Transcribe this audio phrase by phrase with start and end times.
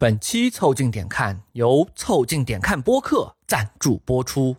[0.00, 4.56] 本期凑近点看由凑近点看播客赞助播出。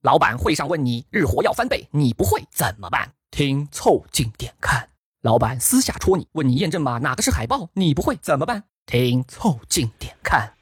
[0.00, 3.12] 老板会上问你日活要翻倍，你不会怎么办？
[3.30, 4.88] 听凑近点看。
[5.20, 8.64] 老板私下戳你，问你验证码哪个是海报，你不会怎么办？
[8.84, 10.52] 听凑近点看。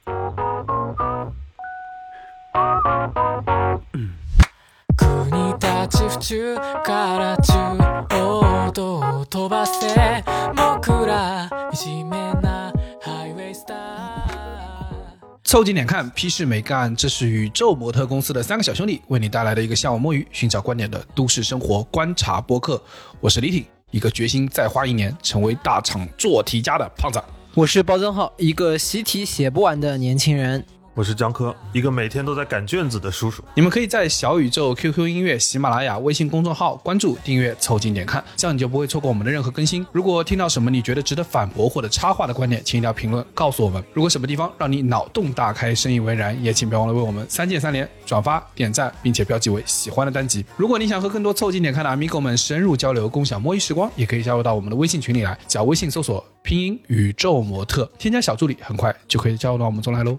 [12.52, 14.96] 国立ち府中から中央道を飛ばせ僕ら惨めなハイウェイスター
[15.44, 22.82] 凑近点看，批示没干，这是宇宙模特公司的三个小兄弟为你带来的一个向往摸鱼、寻找观点的都市生活观察播客。
[23.21, 27.21] 我是李挺，一个决心再花一年成为大厂做题家的胖子。
[27.54, 30.65] 我是包增浩，一个习题写不完的年轻人。
[30.93, 33.44] 我是江科，一个每天都在赶卷子的叔叔。
[33.55, 39.86] 你们可以在小宇宙、QQ 音乐、喜马拉雅、微信公众号关注、订阅、凑近点看，这样你就不会错过我们的任何更新。
[39.92, 43.83] 如果听到什么你觉得值得反驳或者插话的观点，请一定要评论告诉我们。
[43.95, 50.45] 如果什么地方让你脑洞大开、深以为然，也请别忘了为我们三键三连、转发、点赞，并且标记为喜欢的单集。
[50.56, 60.19] 如果你想和更多凑近点看的 amigo 们深入交流，共享摸鱼时光，也可以加入到我们的微信群里来，只要微信搜索拼音宇宙模特，添加小助理，很快就可以加入到我们中来喽。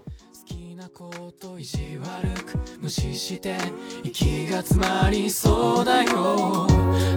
[1.41, 3.55] 好きなこと意地悪く無視して
[4.03, 6.67] 息が詰まりそうだよ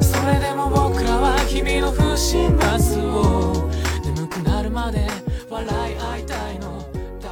[0.00, 3.68] それでも僕らは日々の不審罰を
[4.02, 5.06] 眠くなるまで
[5.50, 6.78] 笑い合いたいの
[7.20, 7.28] だ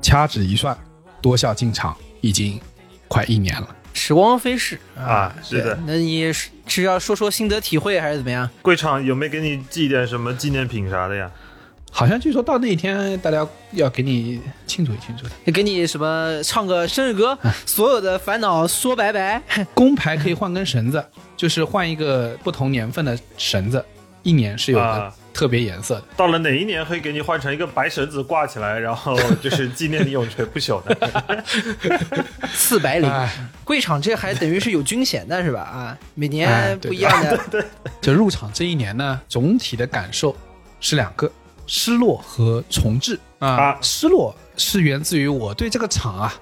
[0.00, 0.76] 掐指一算，
[1.20, 2.60] 多笑进场已经
[3.08, 3.74] 快一年了。
[3.92, 8.48] 时光飞逝啊是的对那你是是要说说心得体会还是怎么样？
[8.62, 11.30] 贵厂有没有给你寄点什么纪念品啥的呀？
[11.91, 15.51] 好像据说到那一天，大家要给你庆祝庆祝的。
[15.51, 19.41] 给你什么唱个生日歌，所有的烦恼说拜拜。
[19.73, 21.03] 工牌可以换根绳子，
[21.35, 23.83] 就是换一个不同年份的绳子，
[24.23, 26.03] 一年是有的啊特别颜色的。
[26.15, 31.43] 到了哪一年会给你换成一个白绳子挂起来，然后就是纪念你永垂不朽的？
[32.53, 33.29] 四百零哎，
[33.63, 35.61] 贵场这还等于是有军衔的是吧？
[35.61, 37.37] 啊，每哎年不一样的。
[37.51, 37.63] 对
[37.99, 40.35] 就入场这一年呢，总体的感受
[40.79, 41.29] 是两个：
[41.69, 43.17] 失落和重置。
[43.37, 43.47] 啊。
[43.47, 46.33] 啊失落是源自于我对这个厂啊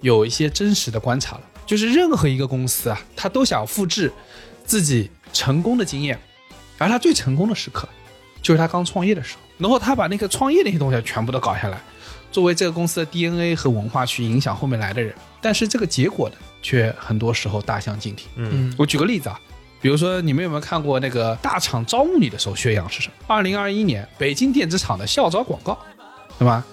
[0.00, 4.12] 有一些真实的观察了，就是任何一个公司啊，他都想复制
[4.64, 6.18] 自己成功的经验，
[6.78, 7.88] 而他最成功的时刻
[8.40, 11.80] 就是他刚创业的时候，然后他把那个创业那些东西全部都搞下来，
[12.30, 18.28] 作为这个公司的 DNA 和文化去影响后面来的人，但是这个结果呢，却很多时候大相径庭。
[18.36, 19.40] 嗯，我举个例子啊，
[19.86, 23.14] 比如说你们有没有看过那个大厂招募你的时候宣扬是什么？
[23.28, 25.78] 二零二一年北京电子厂的校招广告，
[26.40, 26.64] 对吧？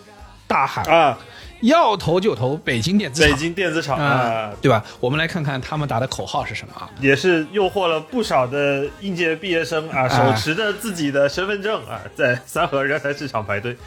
[0.47, 1.15] 大喊啊，
[1.61, 4.83] 要投就投北京电子厂，北京电子厂啊啊，，对吧？
[4.99, 6.89] 我们来看看他们打的口号是什么啊？
[6.99, 13.77] 也是诱惑了不少的应届毕业生啊，手持着自己的身份证啊，在三河人才市场排队。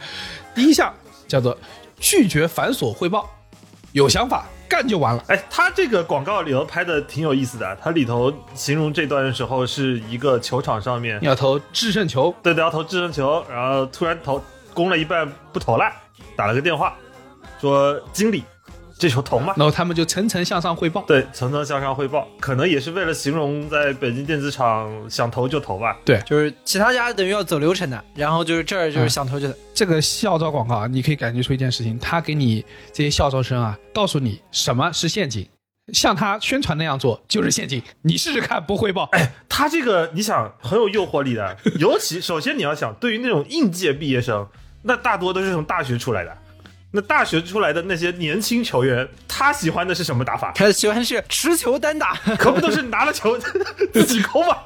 [0.54, 0.92] 第一项
[1.26, 1.56] 叫做
[1.98, 3.30] 拒绝繁琐汇报，
[3.92, 5.22] 有想法干就完了。
[5.28, 14.42] 哎，他这个广告里头拍的挺有意思的，他里头形容这段的时候是一个球场上面，要投制胜球，对对要投制胜球，然后突然投
[14.72, 15.92] 攻了一半不投了，
[16.36, 16.94] 打了个电话
[17.60, 18.44] 说经理，
[18.96, 19.52] 这球投嘛？
[19.56, 21.02] 然后他们就层层向上汇报。
[21.06, 25.96] 对，层层向上汇报，可能也是为了形容在北京电子厂想投就投吧。
[26.04, 29.54] 对，就是其他家等于要走流程的，然后就是这儿就是想投就投。
[29.74, 35.46] 这个校招广告啊，你可以感觉出一件事情，他给你这些校招生啊，告诉你什么是陷阱，
[35.92, 39.08] 像他宣传那样做就是陷阱，你试试看不汇报。
[39.12, 44.46] 哎，他这个你想很有诱惑力的，尤其首先你要想，对于那种应届毕业生，
[44.82, 46.36] 那大多都是从大学出来的。
[46.96, 50.52] 那大学出来的那些年轻球员，他喜欢的是什么打法？
[50.54, 53.36] 他喜欢是持球单打，可不都是 拿了球
[53.92, 54.58] 自己攻嘛，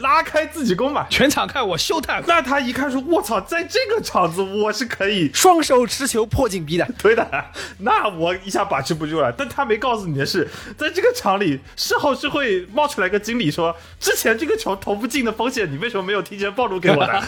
[0.00, 1.06] 拉开自己攻嘛。
[1.08, 6.84] 全场看我秀探，那他一看说：“我操，在这个场子我是可以双手持球破紧逼的。
[7.00, 7.24] 对的。”
[7.78, 9.30] 那我一下把持不住了。
[9.30, 17.22] 但他没告诉你的是，在这个场里事后是会冒出来个经理说：“之前这个球投不进的风险，你为什么没有提前暴露给我呢？”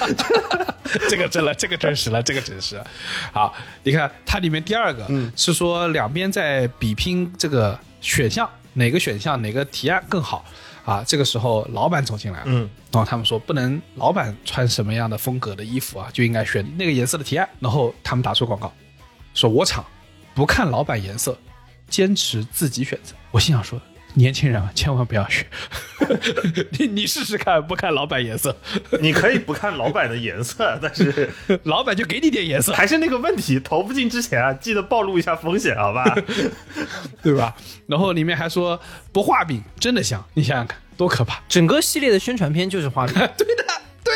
[1.09, 2.85] 这个真了，这个真实了，这个真实了。
[3.31, 5.07] 好，你看它里面第二个、
[5.37, 10.45] 是说两边在比拼这个选项，哪个选项哪个提案更好
[10.85, 11.03] 啊？
[11.07, 17.49] 这个时候老板走进来了，嗯，然后他们说不能老板穿什么样的风格的衣服啊，就应该选那个颜色的提案。
[17.61, 18.73] 然后他们打出广告，
[19.35, 19.85] 说我厂
[20.35, 21.39] 不看老板颜色，
[21.89, 23.15] 坚持自己选择。
[23.31, 23.81] 我心想说。
[24.15, 25.47] 年轻人啊，千万不要学，
[26.79, 28.57] 你你试试看，不看老板颜色，
[29.01, 31.31] 你可以不看老板的颜色， 但是
[31.65, 36.05] 老板就给你点颜色，还是那个问题，投不进之前啊，记得暴露一下风险，好吧？
[37.23, 37.55] 对吧？
[37.87, 38.81] 然后里面还说
[39.13, 41.41] 不画饼真的香，你想想看，多可怕！
[41.49, 43.67] 整个系列的宣传片就是画饼，对的，对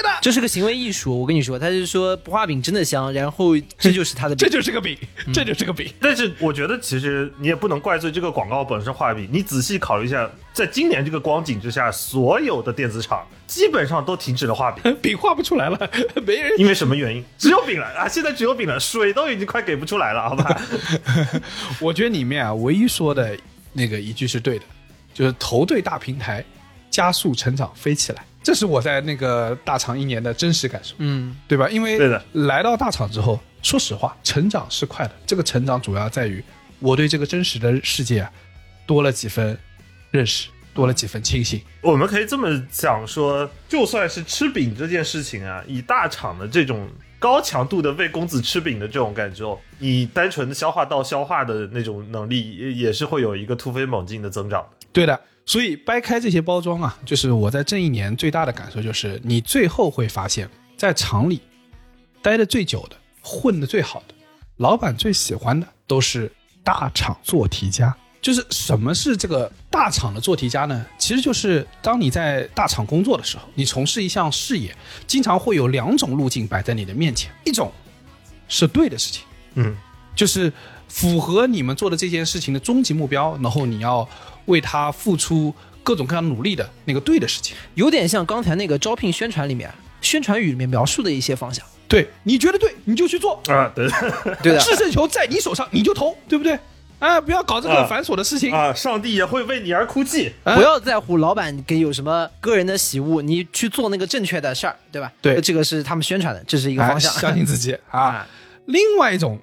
[0.02, 1.20] 的，这是个行为艺术。
[1.20, 4.52] 我跟你说，他是说不画饼真的香，然后这就是他的 这。
[4.52, 4.99] 就是个饼，
[5.32, 5.90] 这就是个饼。
[5.99, 15.90] 但是我觉得其实你也不能怪罪这个广告本身画饼，你仔细考虑一下，在今年这个光景之下，所有的电子厂基本上都停止了画饼， 饼画不出来了，
[16.26, 16.52] 没人。
[16.58, 17.25] 因为什么原因？
[17.38, 18.06] 只有饼了啊！
[18.06, 20.60] 现在只有饼了，水都已经快给不出来了，好吧？
[21.81, 23.34] 我觉得里面啊，唯一说的
[23.72, 24.64] 那个一句是对的，
[25.14, 26.44] 就是投对大平台，
[26.90, 28.22] 加速成长，飞起来。
[28.42, 31.68] 这是我在那个大厂一年的真实感受，嗯，对吧？
[31.68, 35.12] 因为对的来到大厂之后，说实话，成长是快的。
[35.26, 36.42] 这个成长主要在于
[36.80, 38.32] 我对这个真实的世界啊，
[38.86, 39.56] 多了几分
[40.10, 41.60] 认识，多了几分清醒。
[41.80, 46.88] 我们可以这么讲说，就算是吃饼这件事情啊，以大厂的这种
[47.20, 54.86] 高强度的为公子吃饼的这种感受，你单纯的消化道消化的那种能力，也也是会有一个突飞猛进的增长的。
[54.92, 61.40] 对的，所以掰开这些包装啊，就是我在这一年最大的感受就是，你最后会发现，在厂里
[62.22, 64.14] 待的最久的、混的最好的、
[64.58, 66.30] 老板最喜欢的，都是
[66.62, 67.94] 大厂做题家。
[68.20, 70.86] 就是什么是这个大厂的做题家呢？
[70.96, 74.72] 其实就是当你在大厂工作的时候，你从事一项事业，
[75.08, 77.72] 经常会有两种路径摆在你的面前，一种
[78.46, 79.24] 是对的事情，
[79.54, 79.76] 嗯，
[80.14, 80.52] 就是
[80.86, 84.08] 符合你们做的这件事情的终极目标，然后你要
[84.46, 87.56] 为他付出各种各样努力的那个对的事情。
[87.74, 91.64] 有点像刚才那个招聘宣传里面宣传语里面描述的一些方向。
[91.88, 93.86] 对，你觉得对，你就去做，啊，对
[94.42, 96.58] 对的，制胜球在你手上，你就投，对不对？
[96.98, 98.50] 啊，不要搞这个啊繁琐的事情。
[98.52, 100.32] 啊，上帝也会为你而哭泣。
[100.44, 105.12] 啊不要在乎老板给有什么个人的喜恶，你去做那个正确的事儿，对吧？
[105.20, 107.12] 对这个是他们宣传的，这是一个哎方向。
[107.12, 108.28] 相信自己啊啊。
[108.66, 109.38] 另外一种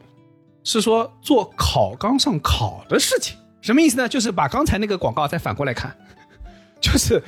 [0.64, 4.08] 是说做考纲上考的事情，什么意思呢？
[4.08, 5.96] 就是把刚才那个广告再反过来看，
[6.80, 7.22] 就是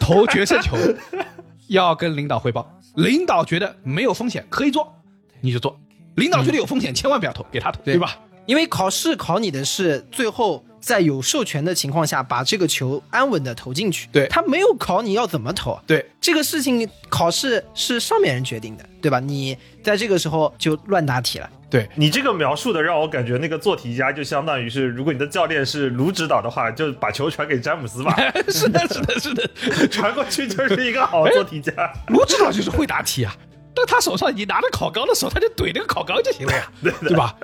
[0.00, 0.76] 投决胜球
[1.68, 4.92] 要跟领导汇报，领导觉得没有风险可以做，
[5.40, 5.72] 你就做；
[6.16, 8.18] 领导觉得有风险，千万不要投，给他投，对吧？
[8.46, 14.08] 因为考试考你的是最后在有授权的情况下把这个球安稳的投进去。
[14.10, 15.82] 对他没有考你要怎么投啊。
[15.86, 19.20] 对，这个事情考试是上面人决定的，对吧？
[19.20, 21.48] 你在这个时候就乱答题了。
[21.70, 28.12] 对，你这个描述的让我感觉那个做题家就相当于是，如果你的教练是卢指导的话，就把球传给詹姆斯吧，
[28.50, 29.48] 是的，是的，是的。
[29.86, 31.72] 传过去就是一个好做题家。
[32.08, 33.32] 卢指导就是会答题啊，
[33.72, 37.36] 但他手上你拿着考纲的时候，他就怼那个考纲就行了呀， 对吧？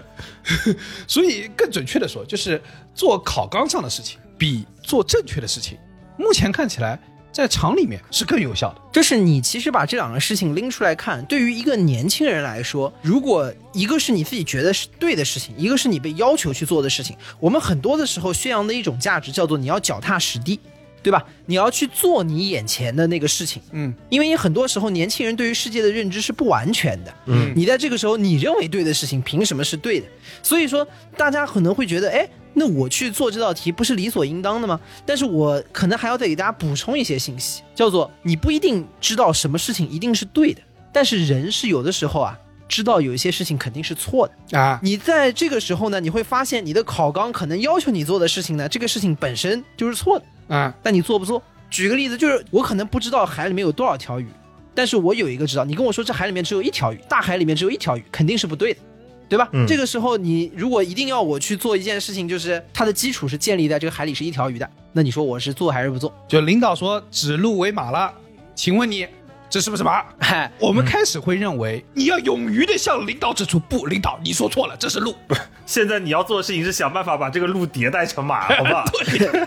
[1.07, 2.61] 所以更准确的说，就是
[2.95, 5.79] 做考纲上的事情比做正确的事情，
[6.19, 6.99] 目前看起来
[7.37, 8.81] 在厂里面是更有效的。
[8.91, 20.59] 就是你其实把这两个事情拎出来看，对于一个年轻人来说，如果一个是你自己觉得是对的事情，一个是你被要求去做的事情，我们很多的时候宣扬的一种价值叫做你要脚踏实地，
[21.03, 21.23] 对吧？
[21.45, 30.07] 你要去做你眼前的那个事情，嗯，因为你很多时候年轻人对于世界的认知是不完全的，嗯，你在这个时候你认为对的事情，凭什么是对的？
[30.43, 30.89] 所以说
[31.19, 32.27] 大家可能会觉得，哎，
[32.59, 34.81] 那我去做这道题不是理所应当的吗？
[35.05, 44.59] 但是我可能还要再给大家补充一些信息，叫做你不一定知道什么事情一定是对的，但是人是有的时候啊，知道有一些事情肯定是错的。
[44.59, 50.25] 啊，你在这个时候呢，你会发现你的考纲可能要求你做的事情呢，这个事情本身就是错的。
[50.49, 51.43] 啊，但你做不做？
[51.69, 54.29] 举个例子，就是我可能不知道海里面有多少条鱼，
[54.75, 55.65] 但是我有一个知道。
[55.65, 58.81] 你跟我说这海里面只有一条鱼，大海里面只有一条鱼，肯定是不对的，
[59.29, 59.49] 对吧？
[59.53, 66.13] 嗯这个时候你如果一定要我去做一件事情，就是它的基础是建立在这个海里是一条鱼的，那你说我是做还是不做？
[66.29, 68.13] 就领导说指鹿为马了，
[68.55, 69.07] 请问你
[69.49, 70.05] 这是不是马？
[70.19, 75.15] 嗨， 我们开始会认为你要勇于的向领导指出，不，领导你说错了，这是鹿。
[75.67, 78.85] 现在你要做的事情是想办法把这个鹿迭代成马， 好不好？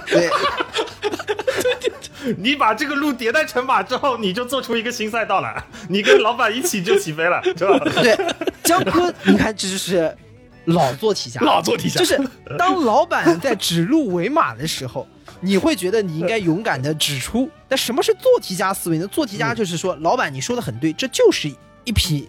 [0.07, 0.29] 对，
[2.37, 7.79] 你把这个路迭代成马之后，你就做出一个新赛道来，你跟老板一起就起飞了， 是吧？
[8.01, 8.17] 对，
[8.63, 10.15] 江哥，你看这就是
[10.65, 12.19] 老做题家，老做题家就是
[12.57, 15.07] 当老板在指鹿为马的时候，
[15.39, 17.49] 你会觉得你应该勇敢的指出。
[17.69, 19.07] 那什么是做题家思维呢？
[19.07, 21.47] 做题家就是说，老板你说的很对，这就是
[21.85, 22.27] 一匹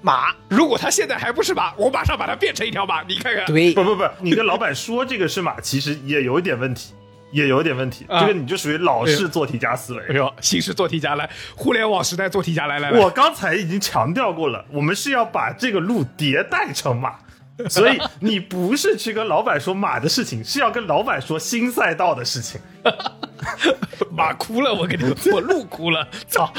[0.00, 0.34] 马。
[0.48, 3.46] 如果他现在还不是马，我马上把它变成一条马，你看看。
[3.46, 6.92] 对不不不，你跟老板说这个是马，其实也有一点问题，
[7.32, 8.06] 也有点问题。
[8.08, 10.02] 啊这个你就属于老式做题家思维。
[10.10, 17.16] 哎呦，新式做题家来，互联网时代做题家来来来，我刚才已经强调过了，我们是要把这个路迭代成马，
[17.68, 22.60] 所以你不是去跟老板说马的事情，是要跟老板说新赛道的事情。
[24.12, 26.52] 马哭了，我跟你说，我路哭了， 操！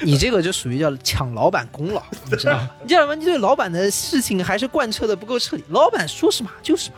[0.00, 2.70] 你这个就属于叫抢老板功劳，你知道吗？
[2.82, 3.14] 你知道吗？
[3.14, 5.64] 你对老板的事情还是贯彻的不够彻底。
[5.68, 6.90] 老板说什么就是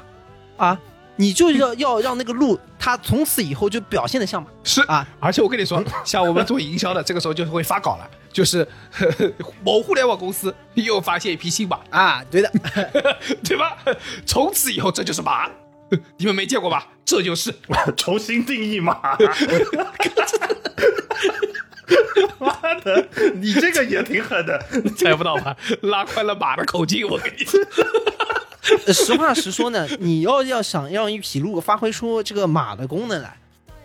[0.57, 0.81] 马，啊，
[1.17, 5.07] 你就要要让那个路，它从此以后就表现的像马是啊。
[5.19, 9.33] 而且我跟你说， 像我们做营销的，这个时候就会发稿了，就是呵 呵
[9.65, 12.53] 某互联网公司又发现一匹新马，啊，对的，
[13.43, 13.77] 对吧？
[14.27, 15.49] 从此以后这就是马，
[16.19, 16.87] 你们没见过吧？
[17.05, 17.55] 这就是。
[17.97, 19.17] 重新定义马。
[22.39, 24.61] 妈的，你这个也挺狠的。
[24.97, 25.57] 猜不到吧？
[25.83, 27.61] 拉宽了马的口径，我跟你说。
[28.87, 33.37] 呃实话实说呢，你要要想让一匹鹿发挥出这个马的功能来，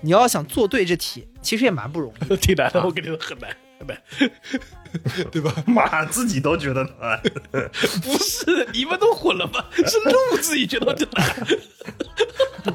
[0.01, 2.37] 你要想做对这题，其实也蛮不容易的。
[2.37, 4.01] 挺难的，我跟你说很难很难。
[5.31, 5.53] 对吧？
[5.65, 7.21] 马自己都觉得难，
[8.03, 9.63] 不是你们都混了吗？
[9.75, 11.47] 是鹿自己觉得这难，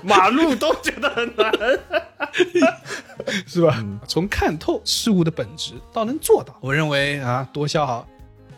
[0.02, 1.52] 马路都觉得很难。
[3.46, 3.84] 是吧？
[4.08, 8.08] 从看透事物的本质到能做到，我认为啊，多消耗，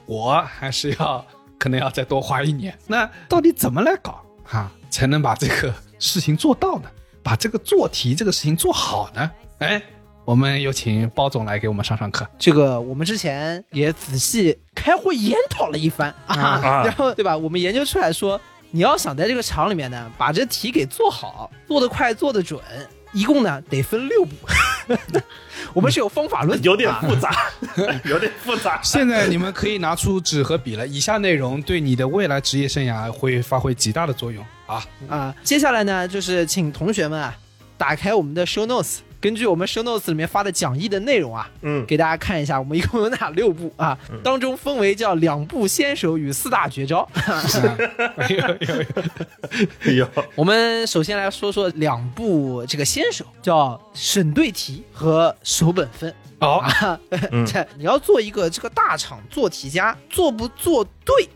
[0.06, 1.26] 我还是要
[1.58, 2.76] 可能要再多花一年。
[2.86, 6.88] 那到底怎么来搞啊，才能把这个事情做到呢？
[7.22, 9.30] 把这个做题这个事情做好呢？
[9.58, 9.82] 哎，
[10.24, 12.26] 我们有请包总来给我们上上课。
[12.38, 17.36] 这个我们之前也仔细开会研讨了一番啊，啊然后对吧？
[17.36, 22.60] 我们研究出来说，你要想在这个厂里面呢，把这题给做好，做得快，做得准，
[23.12, 24.34] 一共呢得分六步。
[25.74, 27.36] 我们是有方法论，有点啊复杂，
[28.08, 28.80] 有点复杂。
[28.82, 34.82] 现在你们可以拿出纸和笔了，以下内容对你的未来职业生涯会发挥极大的作用啊！
[35.08, 35.34] 啊。
[35.44, 37.36] 接下来呢，就是请同学们啊，
[37.76, 43.98] 打开我们的 show notes，根据我们 show notes 里面发的讲义的内容啊，嗯，给大家看一下，我们一共有哪六步啊？
[44.22, 47.08] 当中分为叫两步先手与四大绝招。
[47.14, 48.84] 哎呦哎呦
[49.80, 56.14] 哎呦，我们首先来说说两步这个先手，叫审对题和守本分。
[56.38, 57.00] 哦，啊，
[57.44, 61.28] 这你要做一个这个大厂做题家，做不做对，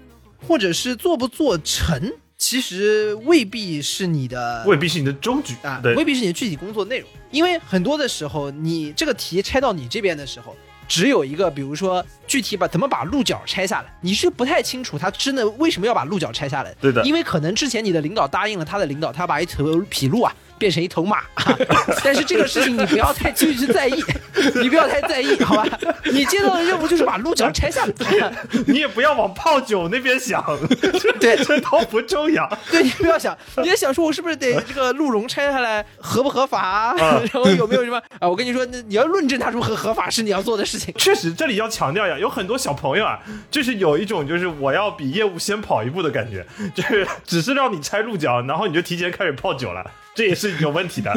[0.46, 2.12] 或者是做不做成，
[2.42, 10.56] 其实未必是你的未必是你的终局啊，对未，必是你的具体工作内容，因为很多的时候，你这个题拆到你这边的时候。
[10.88, 16.74] 只有一个，比如说具体把怎么把鹿角拆下来，你是不太清楚他真的为什么要把鹿角拆下来。
[16.80, 21.58] 对的因为可能之前你的领导答应了他的领导，他把一头匹鹿啊变成一头马，啊
[22.04, 24.00] 但是这个事情你不要太去去在意，
[24.62, 25.66] 你不要太在意，好吧？
[26.04, 28.32] 你接到的任务就是把鹿角拆下来，
[28.68, 30.40] 你也不要往泡酒那边想，
[31.18, 32.48] 对这都不重要。
[32.70, 36.94] 对，你不要想，你也想说，我是不是得这个鹿茸拆下来合不合法啊？
[37.32, 38.28] 然后有没有什么啊？
[38.28, 40.94] 我跟你说，那你要论证它如何合法是你要做的事情。
[40.96, 43.18] 确实，这里要强调呀，有很多小朋友啊，
[43.50, 51.12] 就是有一种就是我要比业务先跑一步的感觉，就是只是让你拆鹿角，然后你就提前开始泡酒了，这也是有问题的。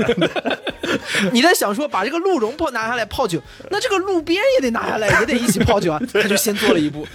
[1.32, 6.00] 你在想说把这个鹿茸泡拿下来泡酒，那这个鹿鞭也得拿下来，也得一起泡酒啊。
[6.14, 7.06] 他就先做了一步，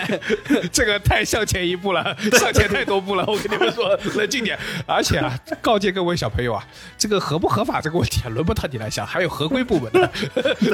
[0.72, 3.24] 这个太向前一步了，向前太多步了。
[3.26, 4.58] 我跟你们说，冷静点。
[4.86, 6.66] 而且啊，告诫各位小朋友啊，
[6.98, 10.10] 这个合不合法这个问题啊，轮不到你来想，还有合规部门的，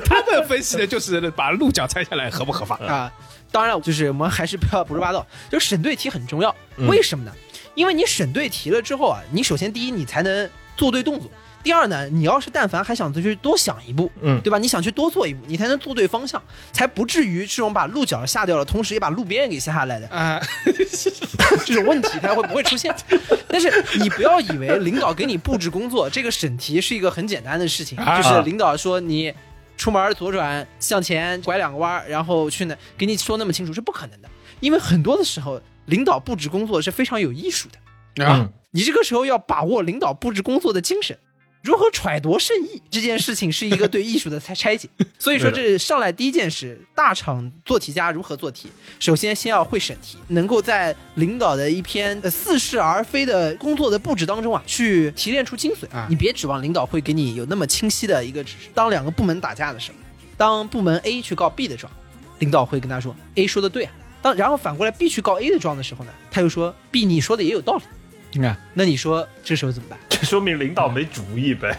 [0.04, 2.76] 他们分析的就是把鹿角拆下来合不合法。
[2.86, 3.12] 啊。
[3.52, 6.54] 当然，就是我们还是不要胡说八道，就是审对题很重要。
[6.88, 7.32] 为什么呢？
[7.80, 11.30] 因为你审对题了之后啊，你首先第一你才能做对动作。
[11.62, 14.58] 第二呢，你要是但凡还想再去多想一步，嗯对吧？
[14.58, 20.38] 你想去多做一步，你才能做对方向，才不至于这种把鹿角下掉了，同时也把路边给下下来的啊，
[21.64, 22.94] 这种问题，它会不会出现？
[23.48, 29.32] 但是你不要以为领导给你布置工作，这个审题是一个很简单的事情，啊就是领导说你
[29.78, 34.28] 出门左转向前拐两个弯，然后去哪，给你说那么清楚是不可能的，
[34.60, 35.60] 因为很多的时候
[35.90, 37.68] 领导布置工作是非常有艺术
[38.14, 41.18] 的，啊，你这个时候要把握领导布置工作的精神。
[41.62, 48.70] 如何揣度圣意这件事情是一个对艺术的拆拆解， 所以说这上来第一件事，大厂做题家如何做题？
[48.98, 58.70] 首先先要会审题，能够在领导的一篇呃似是而非的工作的布置当中啊，去提炼出精髓啊你别指望领导会给你有那么清晰的一个指示。
[58.72, 59.98] 当两个部门打架的时候，
[60.38, 61.92] 当部门 A 去告 B 的状，
[62.38, 63.92] 领导会跟他说 A 说的对啊。
[64.22, 67.82] 当然后反过来 B 去告 A 的状的时候呢，他又说 B 你说的也有道理。
[68.32, 69.98] 你看，那你说这时候怎么办？
[70.08, 71.78] 这说明领导没主意呗。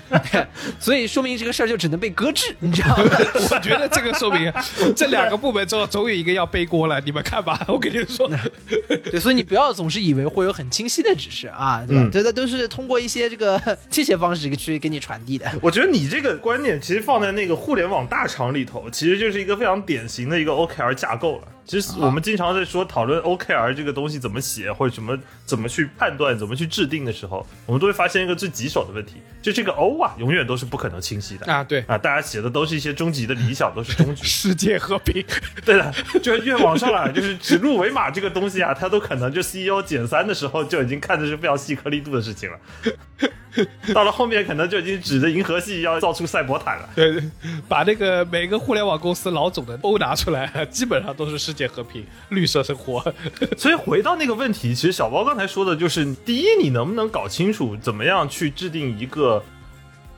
[0.78, 3.04] 所以说明这个事儿就只能被搁置， 你知道吗？
[3.50, 4.52] 我觉得这个说明
[4.96, 7.00] 这两个部门中总有一个要背锅了。
[7.00, 8.30] 你们看吧，我跟你说，
[9.10, 12.02] 对，所以你不要总是以为会有很清晰的指示啊，对吧？
[12.04, 15.50] 嗯这这都是通过一些这个这些方式去给你传递的。
[15.62, 21.48] 我觉得你这个观念其实放在那个互联网大厂里头，其实就是一个非常典型的一个 OKR 架构了。
[21.66, 34.24] 其实我们经常在说讨论 OKR 这个东西怎么写，或者怎么怎么去判断、怎么去制定的时候，我们都会发现一个最棘手的问题，就这个 O 啊，永远都是不可能清晰的啊，对，啊，大家写的都是一些终极的理想，都是终局。
[34.26, 35.24] 世界和平，
[35.64, 42.58] 对的，就越往上来，就是指鹿为马这个东西啊，它都可能就 CEO 减三的时候就已经看的是非常细颗粒度的事情了。
[43.92, 46.88] 到了后面，可能就已经指着银河系要造出赛博坦了。
[46.94, 47.22] 对对，
[47.68, 53.02] 把那个每个互联网公司老总的都拿出来，基本上都是世界和平、绿色生活。
[53.58, 59.42] 所以回到那个问题，其实小包刚才说的就是：第一，你能不能搞清楚怎么样去制定一个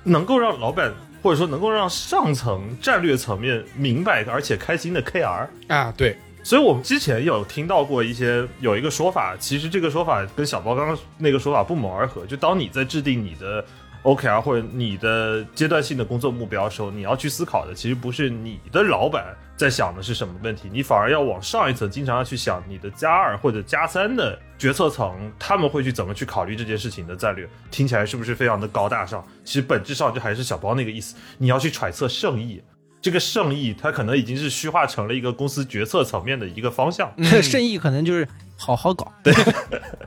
[0.05, 0.93] 能够让老板
[1.23, 5.47] 或者说能够让上层战略层面明白而且开心的 KR？
[5.69, 12.27] 啊，对，所以我们之前有听到过一些有一个说法，其实这个说法跟小包刚刚那个说法不谋而合。
[12.27, 13.65] 就当你在制定你的
[14.03, 27.49] OKR 或者你的阶段性的工作目标的时候，你要去思考的其实不是你的老板在想的是什么问题，你反而要往上一层，经常要去想你的加二或者加三的决策层他们会去怎么去考虑这件事情的战略。
[27.71, 29.25] 听起来是不是非常的高大上？
[29.45, 32.61] 其实本质上就还是小包那个意思，你要去揣测圣意。
[33.03, 37.13] 这个圣意，它可能已经是虚化成了一个公司决策层面的一个方向。
[37.43, 38.27] 圣意可能就是
[38.65, 39.13] 好好搞。
[39.25, 39.35] 对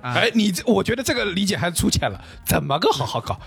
[0.01, 3.37] 哎，你这我觉得这个理解还粗浅了，怎么个好好搞？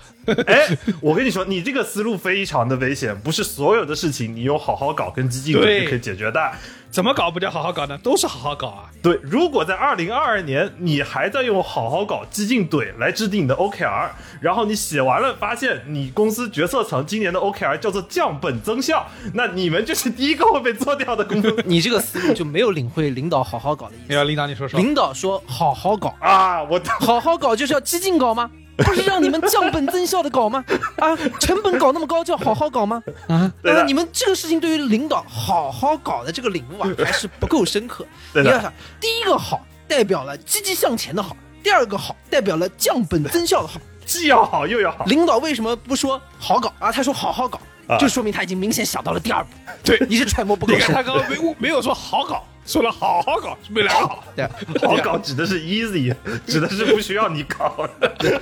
[0.45, 0.67] 哎，
[1.01, 6.51] 我跟你说，你这个思路非常的危险，不是所有的事情你用好好搞跟激进就可以解决的。
[6.91, 7.95] 怎么搞不叫好好搞呢？
[7.99, 8.89] 都是好好搞啊！
[8.99, 14.09] 对，如果在二零二二年你还在用好好搞激进怼来制定你的 OKR，
[14.41, 24.13] 然后你写完了发现你公司决策层今年的 OKR 叫做降本增效，那你们就是第一个会被做掉的公司 你这个思路就没有领会领导好好搞的意思。
[24.15, 26.63] 要领导你说说，领导说好好搞，啊！
[26.63, 28.49] 我好好搞就是要激进搞吗？
[28.79, 30.63] 不是让你们降本增效的搞吗？
[30.99, 33.03] 啊，成本搞那么高叫好好搞吗？
[33.27, 38.05] 啊，对的呃你们这个事情对于领导好好搞的这个领悟啊，还是不够深刻。
[38.33, 43.81] 你要想，第一个好代表了积极向前的好，第二个好代表了降本增效的好。
[44.05, 46.89] 既要好又要好，领导为什么不说好搞啊？
[46.89, 49.49] 他说好好搞，啊就说明他已经明显想到了第二步。
[49.83, 51.03] 对你是揣摩不够深你看他。
[51.03, 54.23] 刚刚没没有说好搞，说了好好搞，没两个好。
[54.35, 54.47] 对，
[54.79, 58.41] 好搞指的是 easy，指的是不需要你搞的，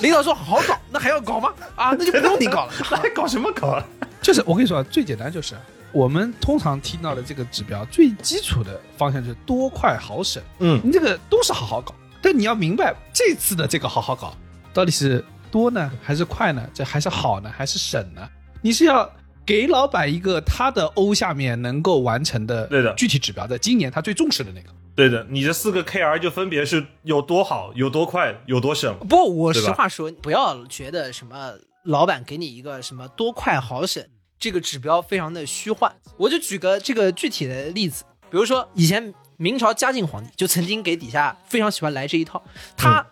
[0.00, 1.52] 领导说好搞，那还要搞吗？
[1.76, 2.72] 啊，那就不用你搞了。
[2.90, 3.84] 那还搞什么搞啊？
[4.22, 5.54] 就是我跟你说，最简单就是
[5.92, 10.42] 我们通常听到的这个指标，最基础的方向就是多快好省。
[10.60, 14.34] 嗯，你这个都是好好搞，但你要明白这次的这个好好搞
[14.72, 16.66] 到底是多呢，还是快呢？
[16.72, 18.26] 这还是好呢，还是省呢？
[18.62, 19.06] 你是要
[19.52, 24.68] 给老板一个他的 O 下面能够完成的对的具体指标，在今年他最重视的那个。
[24.94, 28.98] 对的，你这四个 KR 就分别是有多好、有多快、有多省。
[29.06, 31.52] 不，我实话说，不要觉得什么
[31.84, 34.02] 老板给你一个什么多快好省
[34.38, 35.94] 这个指标非常的虚幻。
[36.16, 42.42] 我就举个这个具体的例子，比如说以前明朝嘉靖皇帝就曾经给底下非常喜欢来这一套，
[42.74, 43.06] 他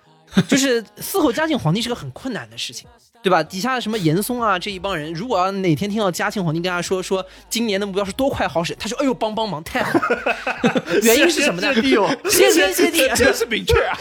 [0.48, 2.88] 就是伺候嘉靖皇帝是个很困难的事情。
[3.22, 3.42] 对吧？
[3.42, 10.36] 底下什么严嵩啊这一帮人，如果要哪天听到嘉庆皇帝跟他说说今年的目标是多快好使，他说哎呦帮帮忙太好了。
[11.02, 11.74] 原因是什么呢？
[11.74, 13.96] 谢天谢地哦谢天谢地，真是明确啊！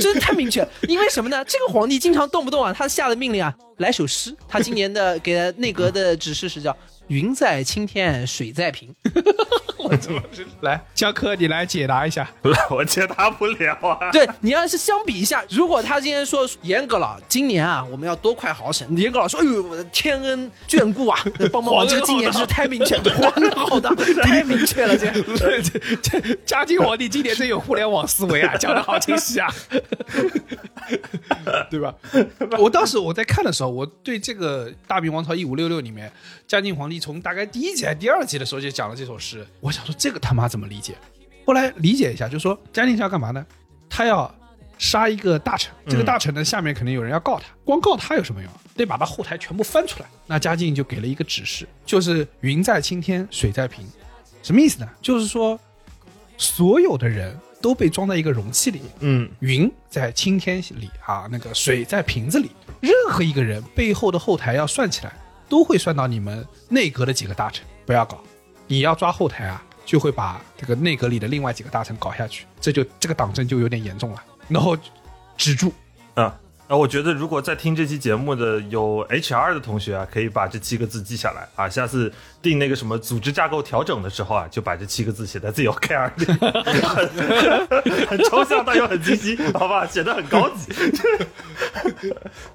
[0.00, 1.44] 真的太明确，因为什么呢？
[1.44, 4.34] 这个皇帝经常动不动啊，他下的命令啊，来首诗。
[4.48, 6.76] 他今年的给的内阁的指示是叫
[7.10, 8.94] “云在青天水在平
[9.78, 12.30] 我怎么是来江科，你来解答一下。
[12.70, 14.10] 我解答不了啊”。。
[14.12, 21.18] 对你要是相比一下，如果他今天说严阁老今年啊，我们要多快好省，严阁老说：“哎呦，我的天恩眷顾啊，
[21.50, 21.84] 帮帮我！
[21.86, 23.90] 这个今年是太明确，皇恩好的
[24.22, 25.36] 太明确了，这个。
[25.36, 25.60] 这
[26.02, 29.52] 这嘉靖皇帝今年真有互联网思维啊，讲的好清晰啊，
[31.70, 31.92] 对吧？
[32.58, 36.12] 我当时我在看的时候，我对这个《大明王朝一五六六》里面
[36.46, 40.94] 嘉靖皇帝从大概第一集还是第二集的时候就讲了这首诗，我想说这个他妈怎么理解？
[41.46, 43.44] 后来理解一下，就说嘉靖是要干嘛呢？
[43.88, 44.32] 他要
[44.78, 48.60] 杀一个大臣，这个大臣呢下面肯定有人要告他，光告他有什么用啊？
[48.76, 50.06] 得把他后台全部翻出来。
[50.26, 53.84] 那嘉靖就给了一个指示，就是云在青天，水在瓶。
[54.42, 54.88] 什么意思呢？
[55.02, 55.58] 就是说，
[56.38, 62.50] 所有的人都被装在一个容器里，嗯，云在青天里啊，那个水在瓶子里。
[62.80, 65.12] 任何一个人背后的后台要算起来，
[65.50, 67.62] 都会算到你们内阁的几个大臣。
[67.84, 68.22] 不要搞，
[68.68, 74.24] 你要抓后台啊，就会把这个内阁里的另外几个大臣搞下去，这就这个党争就有点严重了。
[74.48, 74.76] 然后
[75.36, 75.72] 止住，
[76.14, 76.38] 啊。
[76.68, 81.68] 那我觉得，如果在听这期节目的有 HR 的同学啊，可以把这七个字记下来啊。
[81.68, 86.24] 下次定那个什么组织架构调整的时候啊，就把这七个字写在自己 OKR 里，
[86.82, 87.08] 很
[88.08, 89.86] 很抽象但又很清晰，好吧？
[89.86, 90.72] 写的很高级。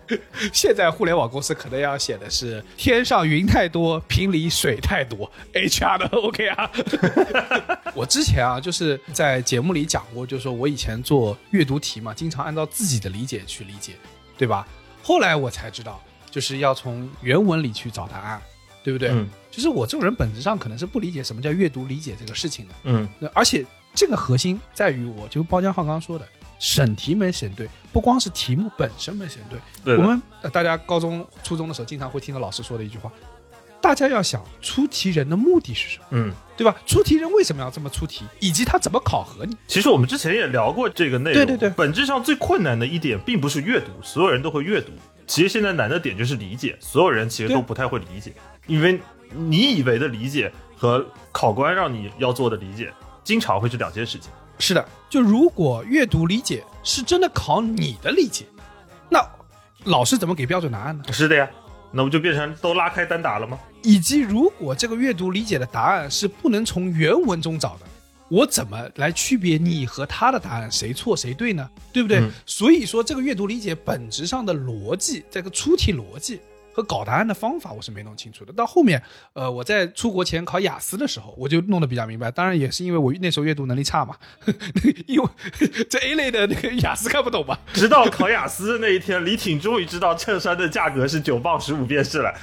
[0.51, 6.69] 现在互联网公司可能要写的是“天上云太多，瓶里水太多 ”，HR 的 OK 啊。
[7.93, 13.93] 我之前啊，就是在节目里讲过，就是说我以前做阅读题嘛，经常按照自己的理解去理解，
[14.37, 14.67] 对吧？
[15.03, 18.41] 后来我才知道，就是要从原文里去找答案，
[18.85, 19.09] 对不对？
[19.09, 22.73] 嗯就是我这种人本质上可能是不理解什么叫阅读理解这个事情的。
[22.83, 26.27] 嗯那而且这个核心在于我，就包江浩刚刚说的，
[26.59, 33.11] 审题没审对，不光是题目本身没审对，对我们、呃大家高中、初中的时候经常会听到老师说的一句话，
[33.81, 36.31] 大家要想出题人的目的是什么，嗯。
[36.57, 36.73] 对吧？
[36.85, 39.57] 出题人为什么要这么出题，以及他怎么考核你？
[39.67, 41.33] 其实我们之前也聊过这个内容。
[41.33, 44.93] 对对对本质上最困难的一点并不是阅读，所有人都会阅读。
[45.27, 48.31] 其实现在难的点就是理解，所有人其实都不太会理解，
[48.67, 48.99] 因为
[49.29, 52.91] 你以为的理解和考官让你要做的理解，
[53.23, 54.31] 经常会是两件事情。
[54.57, 58.45] 是的，就如果阅读理解是真的考你的理解，
[59.09, 59.19] 那
[59.83, 61.03] 老师怎么给标准答案呢？
[61.11, 61.49] 是的呀，
[61.91, 63.59] 那不就变成都拉开单打了吗？
[63.83, 67.85] 以及如果这个阅读理解的答案是不能从原文中找的，
[68.29, 71.69] 我怎么来区别你和他的答案谁错谁对呢？
[71.93, 72.19] 对不对？
[72.19, 76.39] 嗯所以说，这个阅读理解本质上的逻辑，这个出题逻辑
[76.75, 78.51] 和搞答案的方法，我是没弄清楚的。
[78.51, 82.29] 到后面，呃，我在出国前考雅思的时候，我就弄得比较明白。
[82.29, 84.13] 当然，也是因为我那时候阅读能力差嘛，
[85.07, 85.29] 因为
[85.89, 87.57] 这 A 类的那个雅思看不懂嘛。
[87.71, 92.33] 直到考雅思的那一天，李挺终于知道衬衫的价格是九磅十五便士了。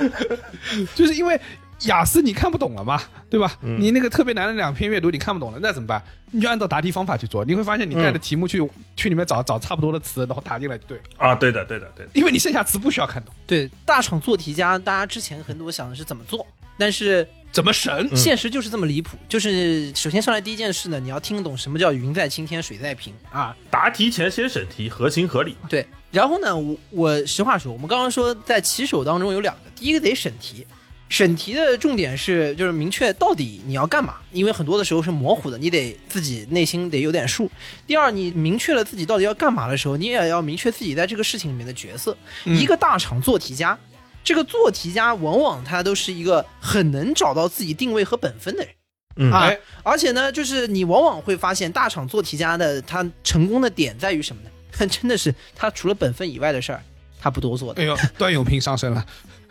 [0.94, 1.40] 就是因为
[1.82, 3.56] 雅思你看不懂了嘛，对吧？
[3.62, 6.02] 嗯你那个特别难的两篇阅读你看不懂了，那怎么办？
[6.30, 12.10] 你就按照答题方法去做，你会发现你带着题目去、去里面找找差不多的词，然后答进来就对了，啊，对的，对的，对的。
[12.14, 16.46] 因为你剩下词不需要看懂，对，大厂做题家，大家之前很多想的是怎么做，
[16.78, 17.92] 但是怎么审？
[18.10, 19.16] 嗯现实就是这么离谱。
[19.28, 25.54] 就是首先上来第一件事呢，你要听得懂什么叫云在青天水在平啊，答题前先审题，合情合理。
[25.68, 25.86] 对。
[26.10, 30.66] 然后呢，我我实话说，我们刚刚说在棋手当中有两个，第一个得审题。
[31.08, 37.50] 审题的重点是就是明确到底你要干嘛，因为很多的时候是模糊的，你得自己内心得有点数。
[37.86, 42.16] 第二，你明确了自己到底要干嘛的时候，你也要明确自己在这个事情里面的角色。
[42.44, 43.78] 嗯一个大厂做题家，
[44.24, 48.72] 这个做题家往往他都是一个很能找到自己定位和本分的人。
[49.18, 54.50] 嗯啊哎，而且呢，就是你往往会发现，大厂做题家的他成功的点在于什么呢？
[54.88, 56.82] 真的是他除了本分以外的事儿，
[57.18, 57.86] 他不多做的哎。
[57.86, 59.06] 呦，段永平上身了，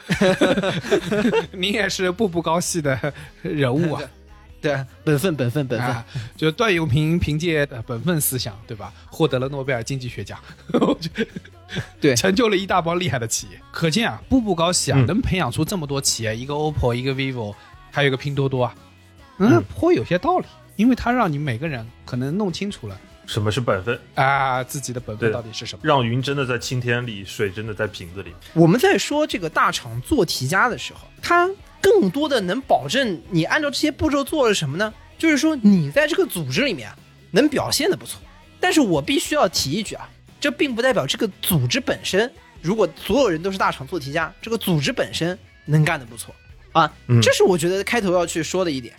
[1.51, 4.01] 你也是步步高系的人物啊。
[4.61, 5.87] 对，本分，本分，本分。
[5.87, 6.03] 啊，
[6.35, 10.39] 就段永平凭借呃本分思想，对吧，获得了诺贝尔经济学奖，
[10.73, 11.27] 我觉得
[12.01, 13.61] 对成就了一大帮厉害的企业。
[13.71, 17.53] 可见啊，步步高系啊，嗯能培养出这么多企业，一个 OPPO，一个 vivo，
[17.91, 18.73] 还有一个拼多多啊，
[19.37, 20.45] 嗯嗯，颇有些道理，
[20.77, 23.99] 因为它让你每个人可能弄清楚了什么是本分？
[24.15, 25.81] 啊自己的本分到底是什么。
[25.83, 28.33] 让云真的在青天里，水真的在瓶子里。
[28.53, 31.49] 我们在说这个大厂做题家的时候，他
[31.81, 34.93] 更多的能保证你按照这些步骤做了什么呢？
[35.17, 36.97] 就是说你在这个组织里面啊
[37.31, 38.19] 能表现的不错。
[38.59, 40.09] 但是我必须要提一句啊，
[40.39, 46.33] 这并不代表这个组织本身，如果所有人都是大厂做题家，这个组织本身能干的不错
[46.71, 46.91] 啊。
[47.07, 48.93] 嗯这是我觉得开头要去说的一点。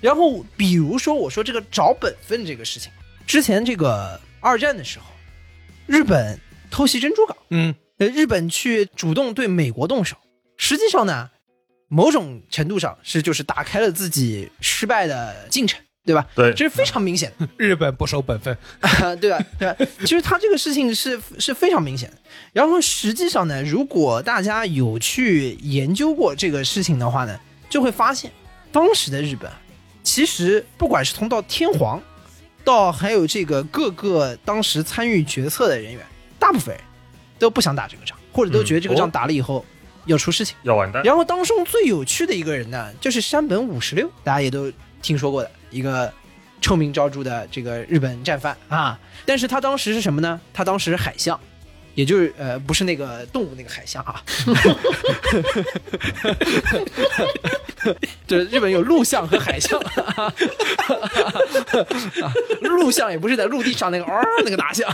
[0.00, 2.92] 然后比如说我说这个找本分这个事情，
[3.26, 5.04] 之前这个二战的时候，
[5.86, 6.38] 日本
[6.70, 7.36] 偷袭珍珠港。
[7.50, 10.16] 嗯，呃，日本去主动对美国动手，
[10.56, 11.30] 实际上呢，
[11.88, 16.24] 某种程度上是就是打开了自己失败的进程，对吧？
[16.36, 18.56] 对这是非常明显的， 日本不守本分，
[19.20, 19.38] 对吧？
[19.58, 19.76] 对吧？
[20.00, 22.16] 其实他这个事情是是非常明显的。
[22.52, 28.30] 然后实际上呢，如果大家有去研究过这个事情的话呢，就会发现，
[28.70, 29.50] 当时的日本，
[30.04, 32.00] 其实不管是通到天皇，
[32.66, 36.04] 到还有这个各个当时参与决策的人员，
[36.36, 36.84] 大部分人
[37.38, 39.64] 都不想打这个仗，或者都觉得这个仗哦打了以后
[40.06, 40.56] 要出事情。
[40.64, 41.00] 要完蛋。
[41.04, 46.12] 然后当中最有趣的一个人呢，就是山本五十六，大家也都听说过的一个
[46.60, 48.98] 臭名昭著的这个日本战犯啊。
[49.24, 50.40] 但是他当时是什么呢？
[50.52, 51.38] 他当时是海象，
[51.96, 54.22] 也就是呃，不是那个动物那个海 象啊。
[58.26, 60.32] 这日本有陆象和海象，啊
[62.60, 64.88] 陆象也不是在陆地上那个哦那个大象，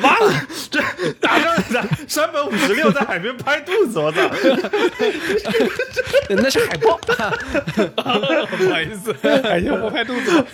[0.00, 0.80] 完了，这
[1.20, 4.20] 大象在山本五十六在海边拍肚子，我操！
[6.30, 6.98] 那是海豹。
[8.56, 10.44] 不好意思，海象不拍肚子。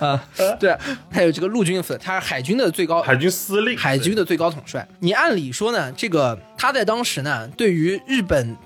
[0.00, 0.22] 啊，
[0.58, 0.76] 对，
[1.10, 4.86] 还有这个陆军司，他是海军的最高海军司令，海军的最高统帅。
[4.98, 8.56] 你按理说呢，这个他在当时呢，对于日本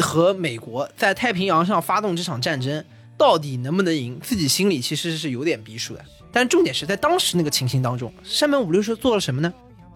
[0.00, 2.84] 和美国在太平洋上发动这场战争，
[3.16, 6.04] 到底能不能赢，自己心里其实是有点逼数的。
[6.30, 9.52] 但重点是在当时那个情形当中，山本五六是做了什么呢？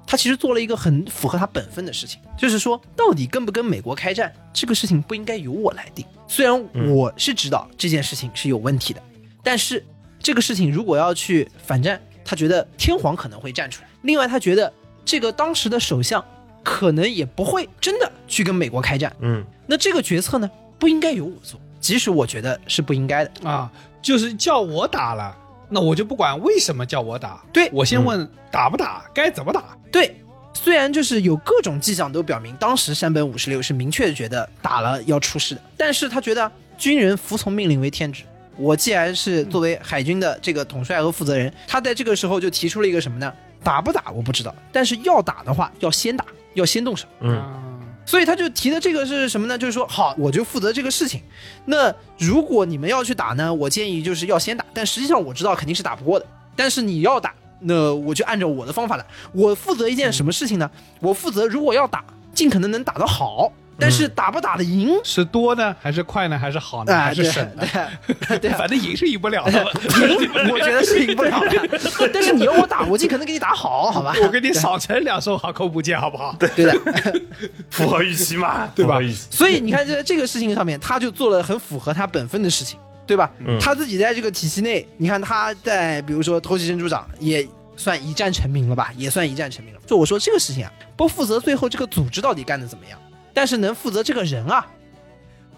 [0.06, 6.06] 他其实做了一个很符合他本分的事情，就是说，到底跟不跟美国开战，这个事情不应该由我来定。
[6.28, 9.02] 虽然我是知道这件事情是有问题的，
[9.42, 9.84] 但是
[10.20, 13.88] 这个事情如果要去反战，他觉得天皇可能会站出来。
[14.02, 14.72] 另外，他觉得
[15.06, 16.22] 这个当时的首相
[16.62, 19.14] 可能也不会真的去跟美国开战。
[19.20, 23.48] 嗯，那这个决策呢，不应该由我做，即使我觉得是不应该的。
[23.48, 23.70] 啊，
[24.02, 25.34] 就是叫我打了，
[25.70, 29.78] 那我就不管为什么叫我打，对我先问打不打，该怎么打。
[29.92, 30.20] 对，
[30.52, 38.24] 虽然就是有各种迹象都表明，当时山本五十六是明确觉得打了要出事的，但是他觉得军人服从命令为天职。
[38.56, 43.32] 我既然是作为海军的这个统帅和负责人，他在这个时候就提出了一个什么呢？
[43.66, 46.24] 打不打我不知道，但是要打的话要先打，
[46.54, 47.08] 要先动手。
[47.20, 47.62] 嗯啊
[48.08, 49.58] 所以他就提的这个是什么呢？
[49.58, 51.20] 就是说，好，我就负责这个事情。
[51.64, 54.64] 那如果你们要去打呢，我建议就是要先打。
[54.72, 56.24] 但实际上我知道肯定是打不过的。
[56.54, 59.04] 但是你要打，那我就按照我的方法来。
[59.32, 60.70] 我负责一件什么事情呢？
[61.00, 63.52] 我负责如果要打，尽可能能打得好。
[63.78, 67.62] 但是打不打得赢，是多呢，还是快呢，还是好呢，啊，还是对省呢？
[68.28, 69.52] 对 对，反正赢是赢不了的。
[69.52, 71.80] 赢 我觉得是赢不了的。
[72.12, 74.14] 但是你要我打，我尽可能给你打好，好吧？
[74.22, 76.34] 我给你少成两艘航空母舰，好不好？
[76.38, 76.74] 对的。
[77.70, 78.98] 符合预期嘛，对吧
[79.30, 83.30] 所以你看，在这个事情上面，他就做了很符合他本分的事情，对吧？
[83.46, 89.80] 嗯他自己在这个体系内，你看他在比如说偷袭珍珠长也算一战成名了吧，也算一战成名了。
[89.86, 92.98] 就我说这个事情啊，不负责最后这个组织到底干的怎么样，
[93.36, 94.66] 但是能负责这个人啊，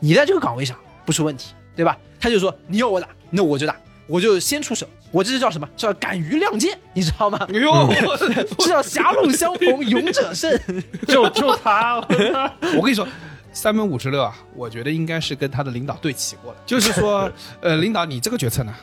[0.00, 1.96] 你在这个岗位上不是问题，对吧？
[2.18, 3.76] 他就说你要我打，那我就打，
[4.08, 5.68] 我就先出手，我这是叫什么？
[5.76, 7.38] 叫敢于亮剑，你知道吗？
[7.48, 8.16] 哎呦，
[8.58, 10.60] 这叫狭路相逢勇者胜。
[11.06, 11.98] 就就他，
[12.76, 13.06] 我跟你说，
[13.52, 17.30] 三本五十六啊，我觉得应该是跟他的领导对齐过了，就是说，
[17.62, 18.74] 呃，领导你这个决策呢，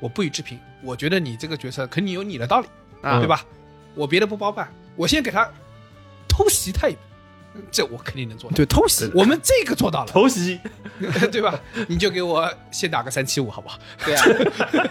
[0.00, 2.66] 我不予置评，我觉得你这个决策肯定有你的道理
[3.02, 3.44] 啊对吧？
[3.94, 5.46] 我别的不包办，我先给他
[6.26, 6.98] 偷袭他一笔，
[7.70, 8.56] 这我肯定能做到。
[8.56, 9.10] 对，偷袭。
[9.14, 10.60] 我们这个做到了，偷袭，
[11.30, 11.58] 对吧？
[11.88, 13.78] 你就给我先打个三七五，好不好？
[14.04, 14.24] 对啊，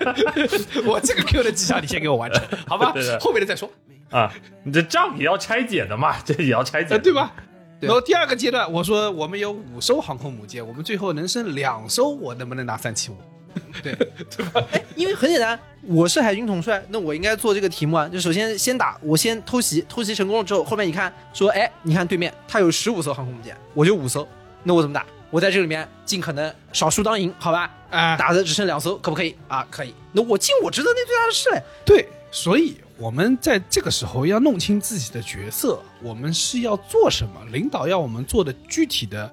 [0.86, 2.94] 我这个 Q 的绩效你先给我完成，好吧？
[3.20, 3.70] 后面的再说，
[4.10, 4.32] 啊，
[4.64, 7.32] 你这账也要拆解的嘛，这也要拆解呃，的，对吧？
[7.80, 13.18] 然后第二个阶段，我说我们有五艘航空母舰，我们最后能剩两艘，我能不能拿三七五？
[14.96, 18.08] 因为很简单，我是海军统帅，那我应该做这个题目啊。
[18.08, 24.28] 就首先先打，我先偷袭，偷袭成功了之后，后面你看说，哎，你看对面他有十五艘航空母舰，我就五艘，
[24.64, 25.06] 那我怎么打？
[25.30, 27.70] 我在这里面尽可能少输当赢，好吧？
[27.90, 29.66] 啊，打的只剩两艘，可不可以啊？
[29.72, 29.94] 可以。
[30.12, 31.64] 那我尽我职责那最大的事嘞。
[31.84, 39.32] 对，所以我们在这个时候要弄清自己的角色，我们是要做什么，领导要我们做的具体的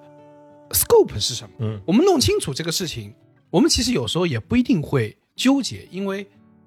[0.71, 1.51] scope 是什么。
[1.59, 3.13] 嗯，我们弄清楚这个事情，
[3.51, 6.27] 我们其实有时候也不一定会纠结，因为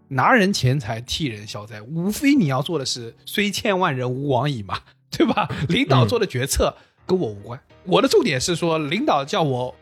[0.09, 5.47] 拿人钱财替人消灾，无非你要做的是虽千万人吾往矣嘛， 对吧？
[5.69, 9.73] 领导做的决策跟我无关，我的重点是说，领导叫我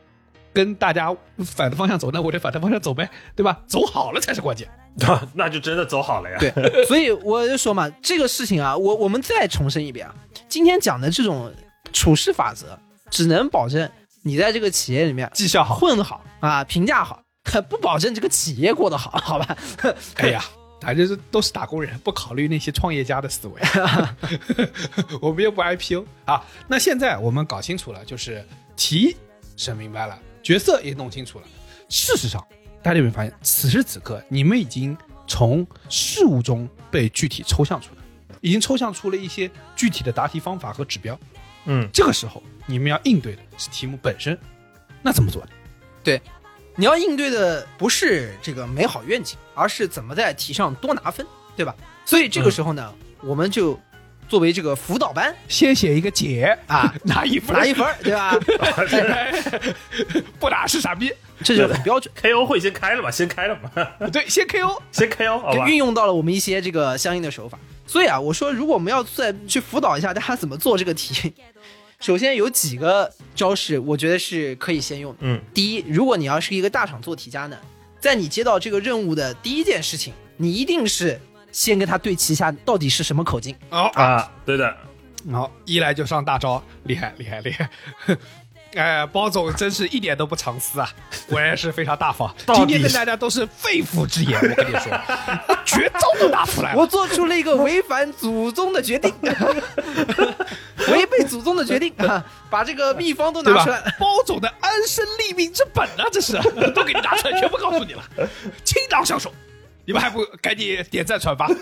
[0.54, 3.64] 跟大家反的方向走，那我就反的方向走呗，对吧？
[3.66, 4.70] 走好了才是关键。
[4.96, 6.38] 那 那就真的走好了呀。
[6.40, 10.14] 对，所以我就说嘛，这个事情啊，我我们再重申一遍啊，
[10.48, 11.52] 今天讲的这种
[11.92, 12.78] 处事法则，
[13.10, 13.90] 只能保证
[14.24, 17.24] 你在这个企业里面绩效好混得好啊，评价好，
[17.70, 19.58] 不保证这个企业过得好， 好吧？
[20.18, 20.44] 哎呀，
[20.80, 23.62] 反正是都是打工人，不考虑那些创业家的思维。
[25.22, 26.44] 我们又不 IPO 啊。
[26.68, 29.16] 那现在我们搞清楚了，就是题
[29.58, 31.46] 审明白了，角色也弄清楚了。
[31.90, 32.46] 事实上，
[32.84, 34.96] 大家有没有发现，此时此刻你们已经
[35.28, 38.02] 从事物中被具体抽象出来，
[38.42, 41.20] 已经抽象出了一些具体的答题方法和指标。
[41.66, 44.38] 嗯，这个时候你们要应对的是题目本身，
[45.02, 45.46] 那怎么做
[46.04, 46.22] 对？
[46.76, 51.76] 你要应对的不是这个美好愿景，而是怎么在题上多拿分，对吧？
[52.06, 53.78] 所以这个时候呢，我们就
[54.30, 58.40] 作为这个辅导班先写一个解啊， 拿一分，拿一分，对吧？
[60.40, 61.12] 不打是傻逼。
[61.44, 64.80] 这就很标准，KO 会先开了嘛，先开了嘛，对，先 KO。
[64.94, 65.68] 先 KO 好吧？
[65.68, 67.58] 运用到了我们一些这个相应的手法。
[67.88, 71.34] 所以啊，我说如果我们要再去辅导一下大家怎么做这个题，
[72.02, 75.20] 首先有几个招式，我觉得是可以先用的。
[75.22, 77.56] 嗯，第一，如果你要是一个大厂做题家呢，
[78.00, 83.56] 在你接到这个任务的第一件事情，你一定是先跟他对齐一下到底是什么口径。
[83.70, 84.76] 哦，啊，对的，
[85.32, 87.70] 好，一来就上大招，厉害厉害厉害！
[88.76, 90.90] 哎，包总真是一点都不藏私啊，
[91.28, 92.34] 果然是非常大方。
[92.56, 94.92] 今天跟大家都是肺腑之言，我跟你说，
[95.66, 96.80] 绝招都拿出来了。
[96.80, 99.14] 我做出了一个违反祖宗的决定，
[100.90, 102.24] 违背祖宗的决定啊！
[102.50, 103.82] 把这个秘方都拿出来。？
[104.00, 106.34] 包总的安身立命之本啊，这是
[106.74, 108.04] 都给你拿出来，全部告诉你了，
[108.64, 109.34] 倾囊相授。
[109.92, 111.48] 你们还不赶紧点赞转发？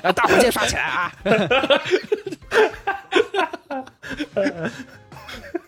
[0.00, 1.12] 啊，大火箭刷起来啊！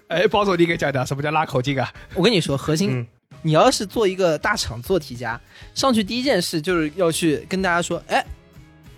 [0.07, 1.93] 哎，包总，你给讲讲什么叫拉口径啊？
[2.15, 3.05] 我跟你说，核心、嗯
[3.45, 5.41] 你要是做一个大厂做题家，
[5.75, 8.25] 上去第一件事就是要去跟大家说，哎，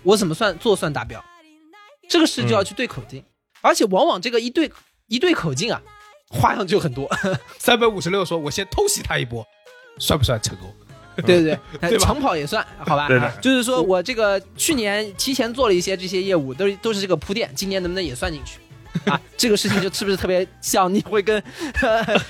[0.03, 1.19] 我怎么算做算达标？
[2.07, 3.23] 这个事就要去对口径，
[3.61, 4.71] 而且往往这个一对
[5.07, 5.81] 一对口径啊，
[6.29, 7.09] 花样就很多。
[7.57, 9.43] 三百五十六说，我先偷袭他一波，
[9.99, 10.73] 算不算成功？
[11.25, 13.07] 对 对对，对 长跑也算， 好吧？
[13.41, 18.59] 就是说我这个去年提前做了一些这些业务，都都是这个铺垫，今年能不能也算进去？
[19.09, 21.41] 啊，这个事情就是不是特别像你会跟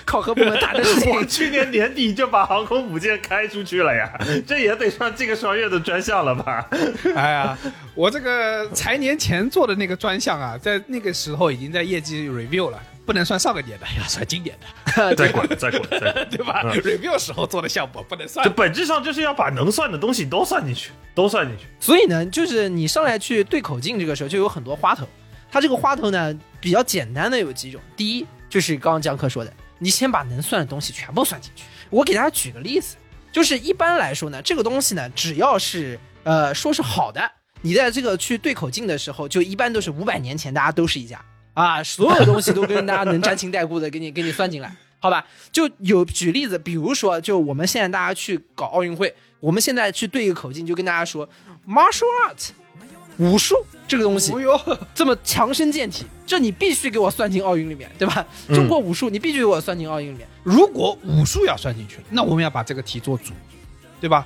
[0.03, 1.15] 考核部门谈的事情？
[1.15, 4.11] 我去年年底就把航空母舰开出去了呀，
[4.47, 6.67] 这也得算这个双月的专项了吧？
[7.15, 7.57] 哎呀，
[7.93, 18.49] 我这个财年前做的那个专项啊，在那个时候已经在业绩 review 了，不能算上个年的，要算今年的， 再滚，再滚，再滚，对吧、嗯 r e v i e w 时候做的项目不能算这。
[18.51, 21.65] 本质上就是要把能算的东西都算进去，都算进去。
[21.79, 25.07] 所以呢，就是你上来去对口径这个时候，就有很多花头。
[25.51, 27.79] 它这个花头呢，比较简单的有几种。
[27.95, 31.63] 第一，就是刚刚江科说的，你先把能算的东西全部算进去。
[31.89, 32.95] 我给大家举个例子，
[33.31, 41.23] 就是一般来说呢，这个东西呢，只要是呃说是好的，你在这个去对口径的时候，就一般都是五百年前大家都是一家
[41.55, 44.75] 啊，所有东西都跟大家能沾亲带故的给你 给你算进来。
[44.99, 51.27] 好吧，就有举例子，比如说，就我们现在大家去搞奥运会，我们现在去对一个口径，就跟大家说
[51.67, 52.49] ，martial art，
[53.17, 53.55] 武术
[53.87, 54.33] 这个东西
[54.95, 58.25] 这么强身健体，这你必须给我算进奥运里面，对吧？
[58.47, 60.27] 中国武术你必须给我算进奥运里面。
[60.43, 63.31] 如果武术要算进去，那我们要把这个题做足，
[64.01, 64.25] 对吧？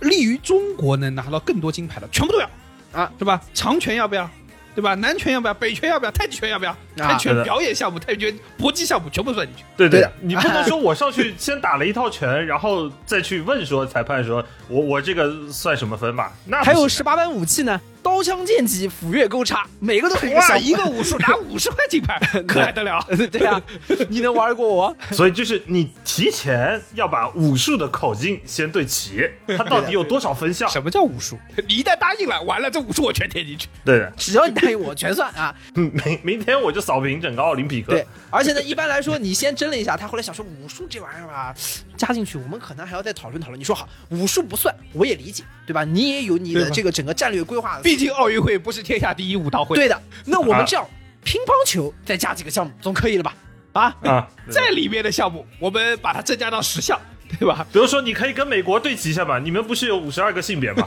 [0.00, 2.48] 利于中国能拿到更多金牌的，全部都要
[2.92, 3.42] 啊，是吧？
[3.52, 4.30] 长拳要不要？
[4.74, 4.94] 对吧？
[4.94, 5.54] 南拳要不要？
[5.54, 6.10] 北拳要不要？
[6.10, 6.76] 太极拳要不要？
[6.96, 9.64] 泰对拳表演项目、泰拳搏击项目全部算进去。
[9.76, 16.32] 对对你不能 说我上去先打了一套拳，然后再去问说裁判说我我这个算什么分吧？
[16.46, 23.00] 那还有十八般武器呢，刀枪剑戟斧钺钩叉，每个都是一个哇，项目一个武术拿 五十块金牌， 可还得了？
[23.30, 23.60] 对呀、
[24.08, 24.96] 你能玩过我？
[25.12, 30.68] 所以就是你提前要把武术的口径先对齐，它到底有多少分项？
[30.68, 31.38] 什么叫武术？
[31.68, 33.68] 你一旦答应了，完了这武术我全填进去。
[33.84, 35.54] 对的，只要你答应我，全算啊。
[35.76, 37.92] 嗯明明天我就扫平整个奥林匹克。
[37.92, 41.54] 对，而且呢，一般来说，你先争了一下，他后来想说武术这玩意儿吧，
[41.96, 43.60] 加进去，我们可能还要再讨论讨论。
[43.60, 45.84] 你说好，武术不算，我也理解，对吧？
[45.84, 47.80] 你也有你的这个整个战略规划。
[47.92, 49.76] 毕竟奥运会不是天下第一武道会。
[49.76, 50.86] 对的，那我啊们这样，
[51.22, 53.34] 乒乓球再加几个项目，总可以了吧？
[53.74, 56.98] 啊，啊，在里面的项目，我们把它增加到十项，
[57.38, 57.66] 对吧？
[57.70, 60.86] 比如说你可以跟美国对齐一下嘛，你们不是有五十二个性别吗？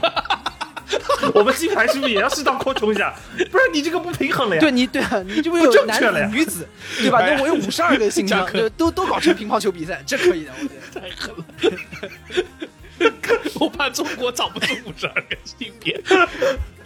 [1.32, 3.14] 我们金牌是不是也要适当扩充一下？
[3.52, 4.60] 不然你这个不平衡了呀。
[4.60, 7.20] 对你对啊，你这不不有男正确了呀子、女子，对吧？
[7.20, 10.66] 哎那我有五十二个性加向， 科就都都搞成乒乓球比赛，这可以的，我
[11.62, 12.65] 觉得。
[13.60, 16.00] 我怕中国找不出五十二个性别。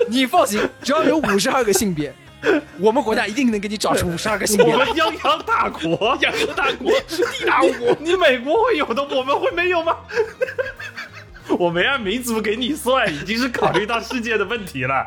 [0.09, 2.13] 你放心，只要有五十二个性别，
[2.79, 4.73] 我们国家一定能给你找出五十二个性别。
[4.73, 7.97] 我们泱泱大国，泱泱大国，地大物博。
[8.01, 9.97] 你美国会有的，我们会没有吗？
[11.59, 15.05] 我没按民族给你算，已经是考虑到世界的问题了。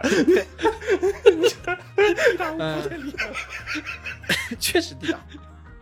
[4.59, 5.19] 确实地道。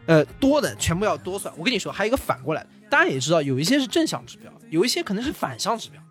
[0.05, 1.53] 呃，多的全部要多算。
[1.57, 6.01] 我跟你说，还有一个反过来的，大家也知道，有一些是正向指标，有一些可能是反向指标。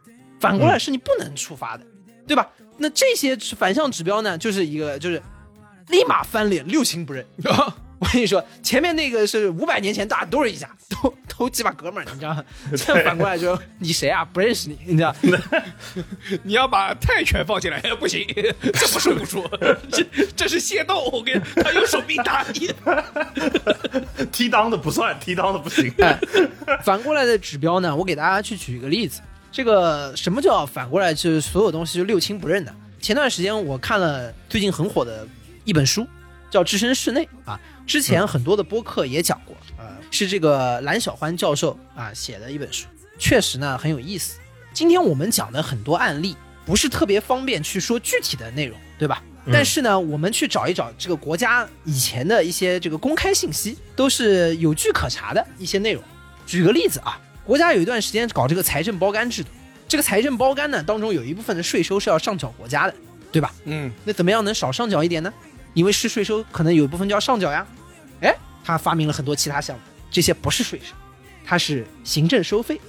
[0.41, 1.85] 反过来是你不能触发的，
[2.27, 2.51] 对吧？
[2.79, 5.23] 那这些反向指标呢，就是一个就是
[5.89, 7.23] 立马翻脸，六亲不认。
[8.01, 12.45] 我跟你说，前面那个是五百年前大家都是一家，都都鸡巴哥们儿，你知道吗？
[12.77, 14.23] 这样反过来就， 你谁啊？
[14.27, 15.17] 不认识你，你知道？
[16.43, 18.27] 你要把泰拳放进来，不行，
[18.75, 19.49] 这不是武术，
[19.91, 20.05] 这
[20.37, 21.05] 这是械斗。
[21.11, 22.71] 我跟他用手臂打你。
[24.31, 25.91] 踢裆的不算，踢裆的不行。
[26.01, 26.21] 哎，
[26.85, 29.23] 反过来的指标呢，我给大家去举一个例子。
[29.51, 31.15] 这个什么叫反过来？
[31.15, 32.75] 就是所有东西就六亲不认的。
[33.01, 35.27] 前段时间我看了最近很火的
[35.65, 36.07] 一本书，
[36.51, 37.59] 叫《置身事内》啊。
[37.87, 39.80] 之前很多的播客也讲过，啊，
[40.11, 42.87] 是这个蓝小欢教授啊写的一本书，
[43.19, 44.39] 确实呢很有意思。
[44.73, 49.23] 今天我们讲的很多案例，不是特别方便去说具体的内容，对吧？
[49.51, 56.03] 但是呢，我们去找一找这个国家以前的一些这个公开信息，都是有据可查的一些内容。
[56.47, 59.49] 举个例子啊，国家有一段时间搞这个财政包干制度，
[59.89, 62.95] 这个财政包干呢当中有一部分的税收是要上缴国家的，
[63.33, 63.53] 对吧？
[63.65, 65.33] 嗯，那怎么样能少上缴一点呢？
[65.73, 67.67] 因为是税收，可能有一部分就要上缴呀。
[68.21, 70.95] 哎，他发明了很多其他项目，这些不是税收，
[71.45, 72.81] 它是行政收费、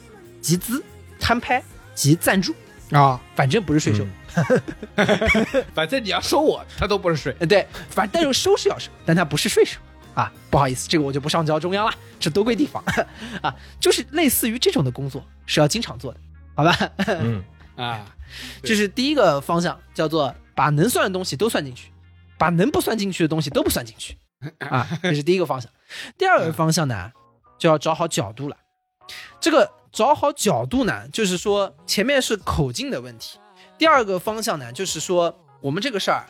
[0.42, 0.84] 集资、
[1.20, 2.56] 摊拍及赞助，
[2.92, 4.06] 啊，反正不是税收。
[5.76, 7.36] 反正你要收我，它都不是税。
[7.40, 9.78] 呃，对，反正但是收是要收，但它不是税收
[10.14, 10.32] 啊。
[10.50, 12.82] 不好意思，这个我就不上交中央了，这都归地方
[13.44, 13.54] 啊。
[13.80, 16.20] 就是类似于这种的工作是要经常做的，
[16.56, 16.74] 好吧？
[17.08, 17.44] 嗯，
[17.76, 18.06] 啊，
[18.64, 21.92] 这是第一个方向，叫做把能算的东西都算进去，
[22.38, 24.18] 把能不算进去的东西都不算进去
[24.60, 24.88] 啊。
[25.04, 25.70] 这是第一个方向。
[26.18, 27.12] 第二个方向呢，
[27.58, 28.58] 就要找好角度了。
[29.40, 33.40] 这个找好角度呢，就是说前面是口径的问题，
[33.78, 36.26] 第二个方向呢，就是说我们这个事儿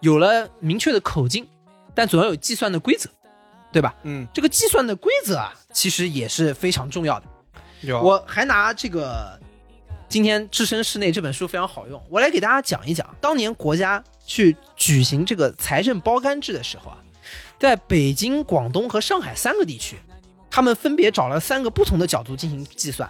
[0.00, 1.48] 有了明确的口径，
[1.94, 3.08] 但总要有计算的规则，
[3.72, 3.94] 对吧？
[4.02, 7.26] 嗯，这个计算的规则啊，其实也是非常重要的。
[7.82, 9.40] 有我还拿这个
[10.08, 16.98] 今天《置身事内》这本书非常好用，我来给大家讲一讲，当年国家去举行这个财政包干制的时候啊，
[17.60, 19.96] 在北京、广东和上海三个地区，
[20.50, 23.08] 他们分别找了三个不同的角度进行计算。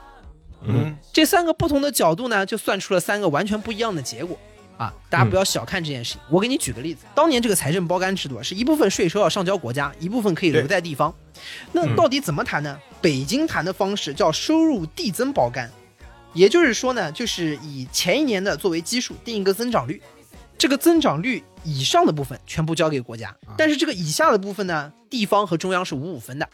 [0.62, 4.36] 嗯这三个不同的角度呢，就算出了三个完全不一样的结果
[4.76, 4.92] 啊！
[5.08, 6.20] 大家不要小看这件事情。
[6.28, 11.14] 我给你举个例子，当年这个财政包干制度啊，是一部分税收要上交国家，一部分可以留在地方。
[11.70, 12.76] 那到底怎么谈呢？
[13.00, 15.70] 北京谈的方式叫收入递增包干，
[16.34, 20.02] 也就是说呢，就是以前一年的作为基数定一个增长率，
[20.60, 26.46] 这个增长率以上的部分全部交给国家，但是这个以下的部分呢，地方和中央是五五分的。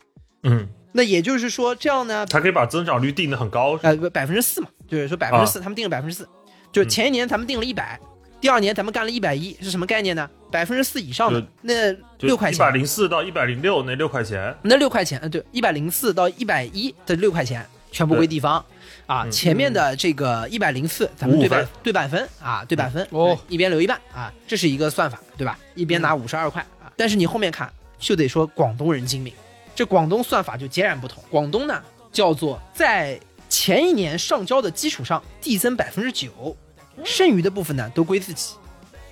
[0.45, 6.29] 嗯，那也就是说，这样呢，他可以把增长率定的很高，呃，不百分之四嘛，就是说百分之四，他们定了百分之四，
[6.71, 7.99] 就是前一年咱们定了一百，
[8.41, 10.31] 第二年咱们干了一百一，是什么概念呢？
[10.53, 12.57] 百分之四以上的那就六块钱。
[12.57, 18.65] 一百钱，零四到一百零六那六块钱，那六块钱，呃，对，一百零四到一百一的六块钱全部归地方
[19.07, 19.31] 啊，嗯。
[19.31, 23.39] 前面的这个一百零四咱们对半对半分啊，对半分哦。
[23.49, 25.59] 一边留一半啊，这是一个算法，对吧？
[25.75, 29.33] 一边拿五十二块啊，但是你后面看就得说广东人精明，
[29.75, 31.83] 这广东算法就截然不同，广东呢
[32.13, 36.57] 叫做在前一年上交的基础上递增百分之九，
[37.05, 38.55] 剩余的部分呢都归自己。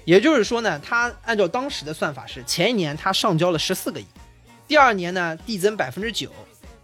[0.04, 4.04] 也就是说呢，他按照当时的算法是前一年他上交了十四个亿，
[4.68, 6.30] 第二年呢递增百分之九，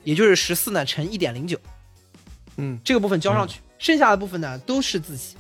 [0.05, 1.59] 也就是十四呢乘一点零九，
[2.61, 5.37] 嗯，这个部分交上去，剩下的部分呢都是自己。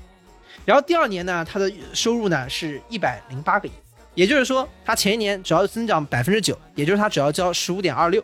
[0.64, 3.72] 然后第二年呢，他的收入呢是一百零八个亿，
[4.14, 8.22] 也就是说他前一年只要增长百分之九，也就是他只要交十五点二六，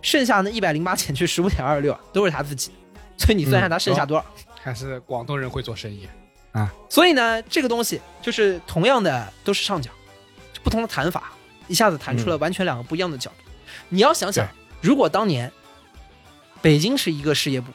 [0.00, 2.72] 剩下的一百零八减去十五点二六啊，都是他自己。
[3.16, 4.24] 所以你算一下他剩下多少？
[4.60, 6.08] 还是广东人会做生意
[6.52, 6.72] 啊。
[6.88, 9.90] 所以呢，这个东西就是同样的都是上缴，
[10.62, 11.32] 不同的谈法，
[11.68, 13.50] 一下子谈出了完全两个不一样的角度。
[13.90, 14.48] 你要想想，
[14.80, 15.52] 如果当年
[16.62, 17.70] 北京是一个事业部，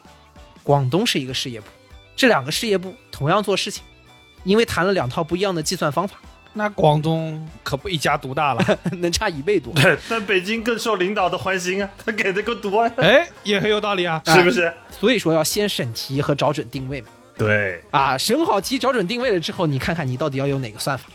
[0.63, 1.67] 广东是一个事业部，
[2.15, 3.83] 这两个事业部同样做事情，
[4.43, 6.17] 因为谈了两套不一样的计算方法，
[6.53, 9.73] 那广东可不一家独大了， 能差一倍多。
[9.73, 14.21] 对，但北京更受领导的欢心啊，他给的更多啊，哎，也很有道理啊。
[14.27, 14.73] 是不是？
[14.91, 17.07] 所以说要先审题和找准定位嘛。
[17.37, 21.05] 对，啊，审好题，找准定位了之后，你看看你到底要用哪个算法，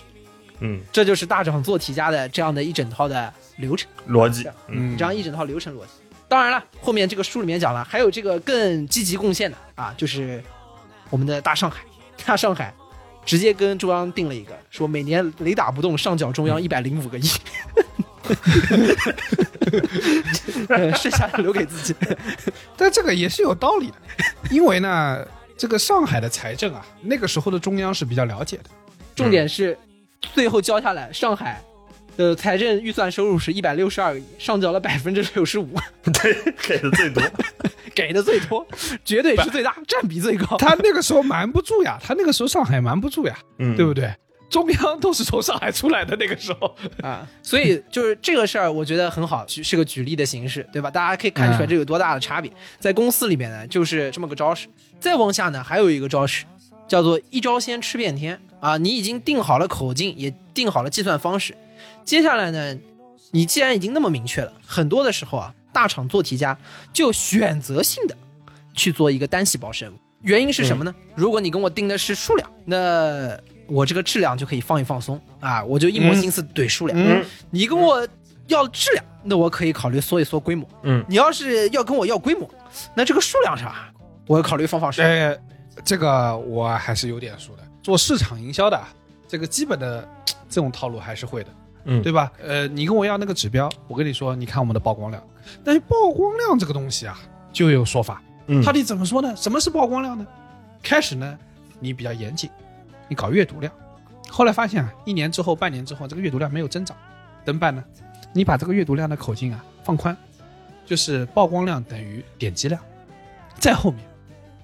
[0.61, 3.91] 嗯，这就是大厂做题家的这样的一整套的流程。
[4.09, 5.91] 逻辑，嗯，嗯这样一整套流程逻辑。
[6.35, 10.43] 当然了，后面这个书里面讲了，还有这个更积极贡献的啊，就是
[11.09, 11.85] 我们的大上海，
[12.27, 12.75] 大上海
[13.25, 17.31] 直接跟中央定了一个，说每年雷打不动上缴中央一百零五个亿，
[20.69, 21.95] 呃剩下的留给自己。
[22.77, 23.95] 但这个也是有道理的，
[24.51, 25.25] 因为呢，
[25.57, 28.65] 这个上海的财政啊，那个时候的中央是比较了解的。
[29.15, 29.79] 重点是
[30.21, 31.63] 最后交下来，上海
[32.17, 35.75] 的财政预算收入是一百六十二个亿，上缴了百分之六十五，
[36.23, 36.37] 对，
[36.67, 37.23] 给的最多，
[37.95, 38.67] 给的最多，
[39.05, 40.57] 绝对是最大，占比最高。
[40.57, 44.13] 他那个时候瞒不住呀，他那个时候上海瞒不住呀，嗯，对不对？
[44.51, 50.89] 中央都是从上海出来的，那个时候，啊，所以就是这个事儿，我觉得很好，举是个举例的形式，对吧？
[50.89, 52.53] 大家可以看出来这有多大的差别。
[52.79, 54.69] 在公司里面呢，就是这么个招式。
[55.01, 56.45] 再往下呢，还有一个招式，
[56.87, 58.77] 叫做一招鲜吃遍天啊！
[58.77, 61.57] 你已经定好了口径，也定好了计算方式，
[62.05, 62.77] 接下来呢，
[63.31, 66.57] 你既然已经那么明确了，很多的时候啊，大厂做题家
[66.93, 68.17] 就选择性的
[68.75, 69.97] 去做一个单细胞生物。
[70.21, 70.95] 原因是什么呢？
[71.15, 76.99] 如果你跟我定的是数量，那我这个质量就可以放一放松啊，我就一门心思怼数量。
[76.99, 78.07] 嗯你跟我
[78.47, 80.69] 要质量，那我可以考虑缩一缩规模。
[80.83, 82.49] 嗯，你要是要跟我要规模，
[82.95, 83.91] 那这个数量上啊，
[84.27, 85.05] 我要考虑放放水。
[85.05, 85.37] 呃，
[85.85, 87.63] 这个我还是有点数的。
[87.83, 88.81] 做市场营销的，
[89.29, 90.09] 这个基本的
[90.49, 91.51] 这种套路还是会的，
[91.85, 92.03] 嗯。
[92.03, 92.33] 对吧？
[92.43, 95.23] 呃，你跟我要那个指标，我跟你说，你看我们的曝光量，
[95.63, 97.19] 但是曝光量这个东西啊，
[97.53, 98.63] 就有说法，嗯。
[98.63, 99.35] 它得怎么说呢？
[99.37, 100.27] 什么是曝光量呢？
[100.83, 101.39] 开始呢，
[101.81, 102.51] 你比较严谨，
[103.09, 103.73] 你搞阅读量，
[104.29, 106.97] 后来发现啊，一年之后、半年之后，这个阅读量没有增长，
[107.45, 107.83] 怎么办呢？
[108.33, 110.17] 你把这个阅读量的口径啊放宽，
[110.85, 112.81] 就是曝光量等于点击量，
[113.59, 114.05] 在后面，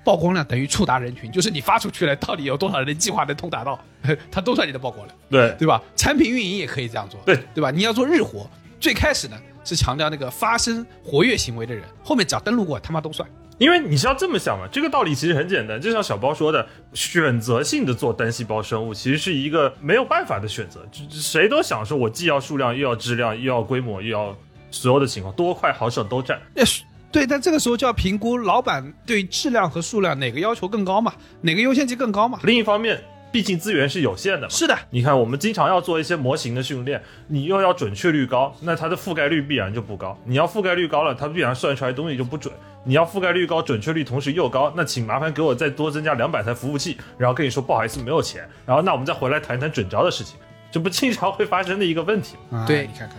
[0.04, 3.78] 曝光量等于触达人群，就是你发出去了，到底有多少人计划能通达到，
[4.30, 5.82] 它都算你的曝光量，对，对吧？
[5.96, 7.70] 产品运营也可以这样做，对对吧？
[7.70, 8.48] 你要做日活，
[8.78, 13.28] 最开始呢是强调那个发生活跃行为的人，后面只要登录过，他妈都算。
[13.58, 20.80] 因为你是要这么想嘛，这个道理其实很简单，就像小包说的，选择性的做单细胞生物，其实是一个没有办法的选择。
[20.90, 24.34] 就就谁都想说，我既要数量，又要质量，又要规模，又要
[24.70, 26.40] 所有的情况，多快好省都占。
[26.54, 32.38] 那是对，但这个时候就要评估老板对质量和数量哪个要求更高嘛，哪个优先级更高嘛。
[32.44, 33.02] 另一方面，
[33.32, 34.48] 毕竟资源是有限的嘛。
[34.48, 40.16] 是的，你看，我们经常要做一些模型的训练，你又要准确率高，那它的覆盖率必然就不高。
[40.24, 42.54] 你要覆盖率高了，它必然算出来东西就不准。
[42.84, 50.36] 你要覆盖率高，准确率同时又高，那请麻烦给我再多增加两百台服务器，然后跟你说不好意思没有钱，然后那我们再回来谈谈准招的事情，
[50.70, 52.60] 这不经常会发生的一个问题吗？
[52.60, 53.18] 啊对你看看，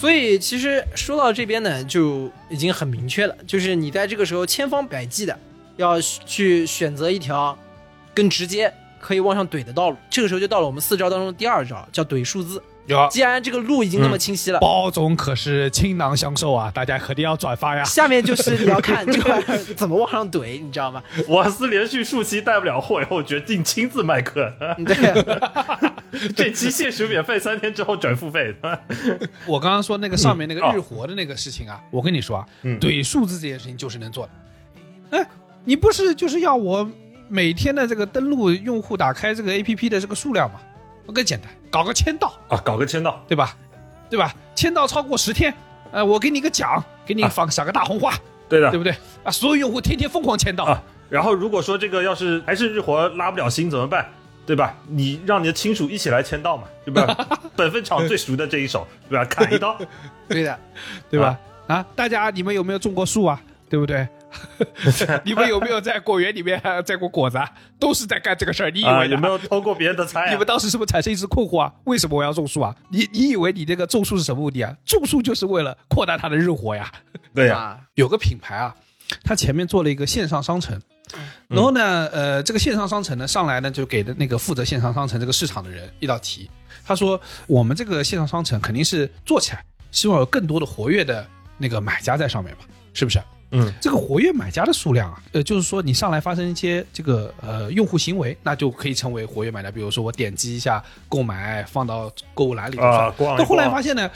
[0.00, 5.38] 所以其实说到这边呢，就已经很明确了，就是你在这个时候千方百计的
[5.76, 7.54] 要去选择一条
[8.14, 9.98] 更直接可以往上怼的道路。
[10.08, 12.62] 这个时候就到了我们四招当中的第二招，叫怼数字。
[12.86, 17.84] 有既然这个路已经那么清晰了，包总可是倾囊相授啊，大家肯定要转发呀。
[17.84, 19.40] 下面就是你要看这块
[19.76, 21.02] 怎么往上怼，你知道吗？
[21.28, 24.52] 我司连续数期带不了货以后，决定亲自卖课。
[24.84, 25.22] 对，
[26.34, 28.54] 这期限时免费，三天之后转付费。
[29.46, 35.18] 我刚刚说那个上面那个日活的那个事情啊，我跟你说啊，嗯怼数字这件事情就是能做的。
[35.18, 35.26] 哎，
[35.64, 36.90] 你不是就是要我
[37.28, 40.60] 每天的这个登录用户打开这个 APP 的这个数量吗？
[41.06, 43.56] 我更简单，搞个签到，啊，搞个签到，对吧？
[44.10, 44.34] 对吧？
[44.54, 45.54] 签到超过十天，
[45.92, 48.12] 呃，我给你个奖，给你放赏个大红花，
[48.48, 48.92] 对的对不对？
[49.22, 50.82] 啊，所有用户天天疯狂签到，啊。
[51.08, 54.08] 然后如果说这个要是还是日活拉不了新怎么办？
[54.46, 54.74] 对吧？
[54.88, 57.28] 你让你的亲属一起来签到嘛，对吧？
[57.54, 59.24] 本分场最熟的这一手，对吧？
[59.24, 59.78] 砍一刀，
[60.28, 60.58] 对的，
[61.08, 61.38] 对吧？
[61.68, 63.40] 啊，大家你们有没有种过树啊？
[63.68, 64.08] 对不对？
[65.24, 67.50] 你们有没有在果园里面呃摘过果子啊？
[67.78, 68.70] 都是在干这个事儿。
[68.70, 70.30] 你以啊，为的有没有偷过别人的菜、啊？
[70.30, 71.72] 你们当时是不是产生一丝困惑啊？
[71.84, 72.74] 为什么我要种树啊？
[72.90, 74.74] 你你以为你这个种树是什么目的啊？
[74.84, 76.90] 种树就是为了扩大它的日活呀。
[77.34, 78.74] 对呀、啊，有个品牌啊，
[79.22, 80.80] 它前面做了一个线上商城，
[81.48, 86.50] 然后呢，呃，这个线上商城呢上来呢就给的那个负责线上商城这个市场的人一道题，
[86.84, 91.26] 他说我们这个线上商城肯定是做起来，希望有更多的活跃的
[91.56, 93.20] 那个买家在上面嘛，是不是？
[93.52, 99.70] 嗯，这个活跃买家的数量啊，呃，就是说你上来发生一些这个呃用户行为，那就可以成为活跃买家。
[99.70, 104.08] 比如说我点击一下购买，放到购物篮里头啊到后来发现呢，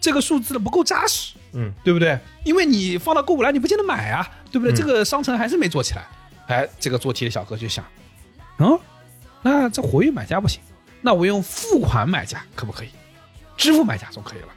[0.00, 2.18] 这个数字呢不够扎实，嗯，对不对？
[2.44, 4.74] 因为你放到购物篮，你不见得买啊，对不对？
[4.74, 6.06] 嗯这个商城还是没做起来。
[6.48, 7.82] 哎，这个做题的小哥就想，
[8.58, 8.78] 嗯，
[9.40, 10.60] 那这活跃买家不行，
[11.00, 12.88] 那我用付款买家可不可以？
[13.56, 14.48] 支付买家总可以了。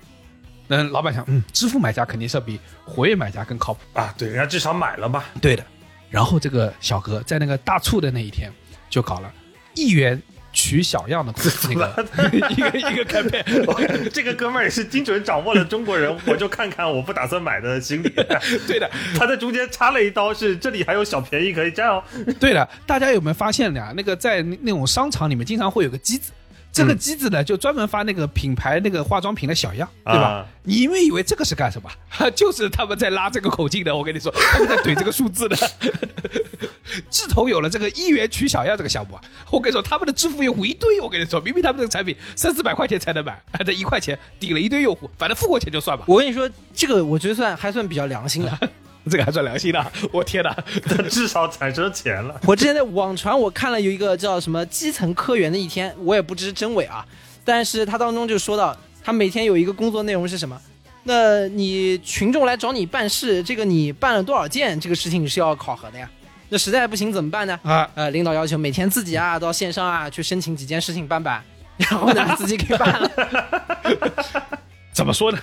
[0.67, 3.79] 那老板想，嗯，支付买家肯定是要比活跃买家更靠谱。
[3.93, 5.23] 啊，对，人家至少买了嘛。
[5.41, 5.63] 对的。
[6.09, 8.51] 然后这个小哥在那个大促的那一天，
[8.89, 9.31] 就搞了
[9.73, 10.21] 一元
[10.53, 11.33] 取小样的
[11.67, 12.05] 那个
[12.49, 14.09] 一个一个 campaign。
[14.09, 18.09] 这个哥们儿也是精准掌握了中国人，我就看看我不打算买的心理。
[18.65, 22.01] 对的，他在中间插了一刀，是这里还有小便宜可以占哦。
[22.39, 22.67] 对的。
[22.85, 23.91] 大家有没有发现呀？
[23.97, 26.31] 那个在那那种商场里面，经常会有个机子。
[26.75, 30.27] 这个机子呢，就专门发那个品牌那个化妆品的小样，对吧？
[30.27, 31.89] 啊你以为以为这个是干什么？
[32.35, 33.95] 就是他们在拉这个口径的。
[33.95, 35.55] 我跟你说，他们在怼这个数字的。
[37.09, 39.21] 自从有了这个一元取小样这个项目啊，
[39.51, 40.99] 我跟你说，他们的支付用户一堆。
[40.99, 46.03] 我跟你说，明明他们这个产品三四百块钱才能买， 这一块钱抵了一堆用户，反正付过钱就算吧。
[46.07, 48.69] 我跟你说，这个我觉得算还算比较良心的。
[49.09, 50.55] 这个还算良心的，我天哪！
[50.85, 52.39] 他至少产生钱了。
[52.45, 57.05] 我之前在网传我看了有一个叫什么基层科员的一天，我也不知真伪啊，
[57.43, 60.59] 但是他当中就说到，他每天有一个工作内容是什么？
[61.03, 66.09] 那你群众来找你办事，这个你办了多少件，这个事情你是要考核的呀。
[66.49, 67.59] 那实在不行怎么办呢？
[67.63, 71.43] 啊，呃，领导要求每天自己啊到线上啊去申请几件事情办办，
[71.77, 73.11] 然后呢自己给办了。
[74.91, 75.37] 怎么说呢？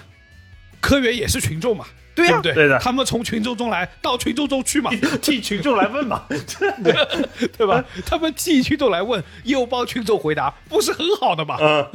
[0.81, 1.85] 科员也是群众嘛，
[2.15, 2.55] 对呀不对？
[2.55, 4.91] 对的他们从群众中来到群众中去嘛，
[5.23, 6.27] 替群众来问嘛，
[7.57, 7.85] 对吧？
[8.05, 11.57] 他们替群众来问，又帮群众回答，不是很好的吗？
[11.61, 11.91] 嗯，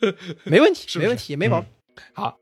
[0.44, 1.68] 没问题，是是没问题，没毛病。
[2.12, 2.36] 好，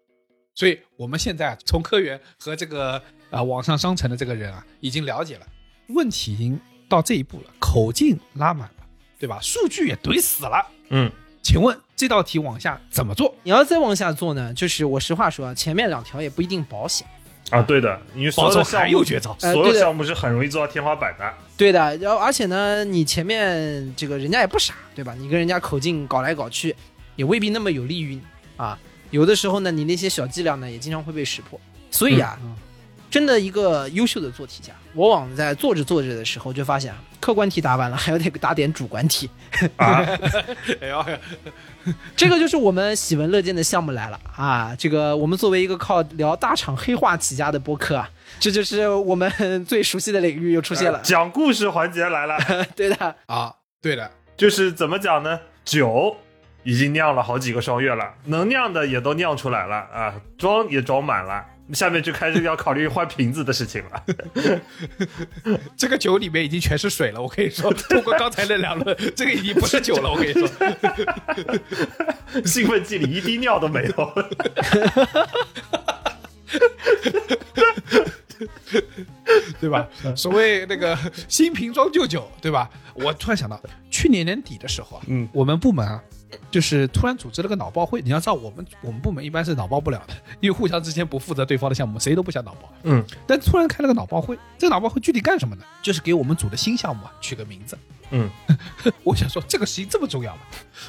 [0.55, 5.47] 所以我们现在啊，从科员和这个啊网上商城的这个人啊，已经了解了
[5.89, 6.59] 问题，已经
[6.89, 8.87] 到这一步了，口径拉满了，
[9.19, 9.39] 对吧？
[9.41, 10.67] 数据也怼死了。
[10.91, 11.11] 嗯，
[11.43, 13.35] 请问这道题往下怎么做？
[13.43, 17.07] 你要再往下做呢，就是我实话说啊，前面两条也不一定保险。
[17.51, 21.35] 啊，对的，因为所有的项目还有绝招，所有项目是很容易做到天花板的。
[21.57, 25.17] 对的，然后而且呢，你前面这个人家也不傻，对吧？
[25.19, 26.77] 你跟人家口径搞来搞去，
[27.17, 28.23] 也未必那么有利于你
[28.57, 28.79] 啊。
[29.11, 31.61] 有的时候呢，你那些小伎俩呢，也经常会被识破。
[31.91, 32.39] 所以啊，
[33.11, 39.29] 真的一个优秀的做题家，往往在做着做着的时候，就发现啊，客观题答完了，还要得答点主观题。
[39.77, 40.07] 啊，
[40.81, 41.05] 哎呀，
[42.15, 44.75] 这个就是我们喜闻乐见的项目来了啊！
[44.79, 48.09] 这个我们作为一个靠聊大厂黑话起家的播客啊，
[48.39, 51.01] 这就是我们最熟悉的领域又出现了。
[51.05, 52.39] 讲故事环节来了，
[52.77, 53.53] 对的，啊，
[53.83, 55.41] 对的，就是怎么讲呢？
[55.65, 56.17] 酒
[56.63, 61.45] 已经酿了好几个双月了，能酿的也都酿出来了啊，装也装满了。
[61.73, 64.05] 下面就开始要考虑换瓶子的事情了。
[65.77, 67.21] 这个酒里面已经全是水了。
[67.21, 70.11] 我可以说， 通过刚才那两轮，这个已经不是酒了。
[70.11, 70.49] 我跟你说，
[72.47, 74.15] 兴奋剂里一滴尿都没有。
[79.61, 79.87] 对吧？
[80.17, 80.97] 所谓那个
[81.29, 82.69] 新瓶装旧酒，对吧？
[82.95, 83.61] 我突然想到，
[83.91, 86.03] 去年年底的时候啊，嗯我们部门啊，
[86.51, 88.01] 就是突然组织了个脑爆会。
[88.03, 92.73] 你要知道，我们我们部门一般是脑爆不了的，因为互相之间不负责对方的项目，谁都不想脑爆。
[92.85, 95.65] 嗯，但突然开了个脑爆会，这个脑爆会具体干什么呢？
[95.83, 97.79] 就是给我们组的新项目啊取个名字。
[98.11, 98.29] 嗯，
[99.05, 100.43] 我想说这个事情这么重要吗？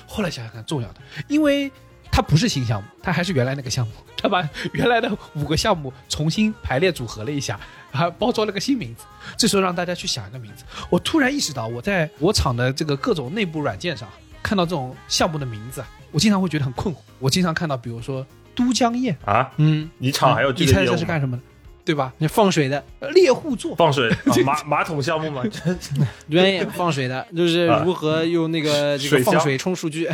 [0.07, 1.71] 后来想想看，重要的，因为
[2.11, 7.59] 它不是新项目，它还是原来那个项目，他把原来的五个项目重新排列组合了一下，
[7.91, 9.05] 还包装了个新名字。
[9.37, 14.09] 这时候让大家去想一个名字，我突然意识到，我在我厂的这个各种内部软件上
[14.43, 16.97] 看到这种项目的名字啊，我经常会觉得很困惑。
[17.19, 18.25] 我经常看到，比如说
[18.55, 20.85] 都江堰，啊，嗯，你厂还有这你猜？
[20.85, 21.43] 这是干什么的？
[21.83, 22.11] 对吧？
[22.17, 25.43] 你放水的，呃猎户座，放水、 啊马马桶项目嘛？
[26.31, 30.09] 专业 放水的，就是如何用那个这个水放水冲数据。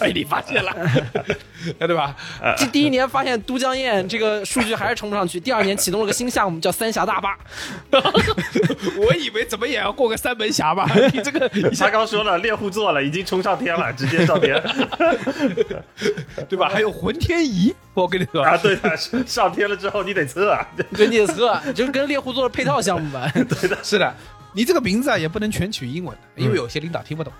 [0.00, 0.74] 被你发现了，
[1.78, 2.16] 对吧？
[2.56, 7.36] 这第一年发现都江堰这个数据还是冲不上去，第二年启动了个新项目叫三峡大坝。
[7.90, 10.88] 我以为怎么也要过个三门峡吧？
[11.12, 14.60] 你这个他刚说了猎户座了，已经冲上天了，直接上天
[16.48, 16.68] 对吧？
[16.68, 18.56] 还有浑天仪，我跟你说，啊！
[18.56, 18.96] 对的，
[19.26, 20.66] 上天了之后你得测啊。
[20.94, 23.30] 对，你得测，就是跟猎户座的配套项目吧。
[23.82, 24.14] 是的，
[24.54, 27.32] 你这个名字啊也不能全取英文的，因为有些领导听不懂，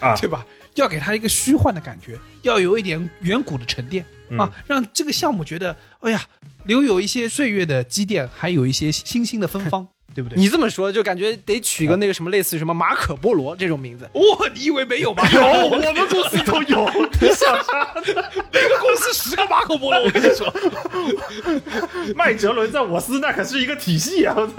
[0.00, 0.44] 啊 对吧？
[0.74, 4.04] 要给他一个虚幻的感觉，要有一点远古的沉淀、
[4.36, 6.20] 啊，让这个项目觉得，哎呀，
[6.64, 10.38] 留有一些岁月的积淀，还有一些新兴的芬芳，对不对？
[10.38, 14.08] 你这么说，就感觉得取个那个什么类似于什么马可波罗这种名字。
[14.14, 15.22] 哇、你以为没有吗？
[15.30, 16.90] 有，我们公司里头有，
[17.20, 17.94] 你想啥？
[18.50, 20.50] 每个公司十个马可波罗，我跟你说，
[22.16, 24.34] 麦哲伦在我司那可是一个体系啊！
[24.34, 24.54] 我操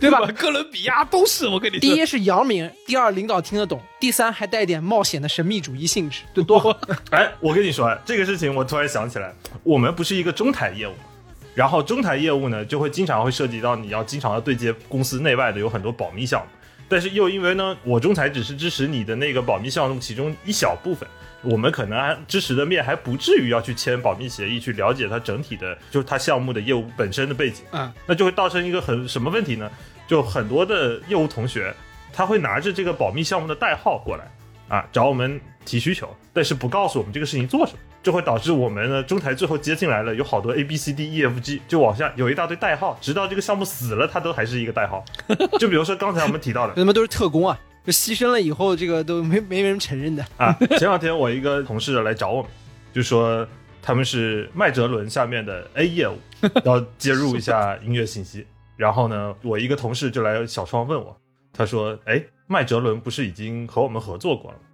[0.00, 0.20] 对吧？
[0.38, 6.70] 哥伦比亚都是，我跟你说，第一是扬名，第二领导听得懂，第三还带点冒险的神秘主义性质，对多好。
[7.10, 9.32] 哎，我跟你说，这个事情我突然想起来，
[9.62, 10.98] 我们不是一个中台业务嘛，
[11.60, 16.46] 然后中台业务呢，就会经常会涉及到你要经常要对接公司内外的有很多保密项目，
[16.88, 21.06] 但是又因为呢，我中台只是支持你的那个保密项目其中一小部分。
[21.42, 27.62] 我们可能还支持的面还不至于要去签保密协议，去了解它整体的，就是它项目的业务本身的背景。
[27.72, 29.70] 嗯，那就会造成一个很什么问题呢？
[30.08, 31.74] 就很多的业务同学，
[32.10, 34.24] 他会拿着这个保密项目的代号过来
[34.74, 45.04] 啊，找我们提需求，但是不告诉我们这个事情做什么，就会导致我们呢中台最后接进来了有好多 A B C D E F G，就往下有一大堆代号，直到这个项目死了，它都还是一个代号。
[45.60, 50.24] 就比如说刚才我们提到的 他们都是特工啊，就牺牲了以后，这个都没没人承认的。
[50.36, 52.50] 啊， 前两天我一个同事来找我们，
[52.92, 53.46] 就说
[53.82, 56.18] 他们是麦哲伦下面的 A 业务，
[56.64, 58.46] 要接入一下音乐信息。
[58.76, 61.14] 然后呢，我一个同事就来小窗问我，
[61.52, 64.64] 他说：“哎，麦哲伦不是已经和我们合作过了吗？”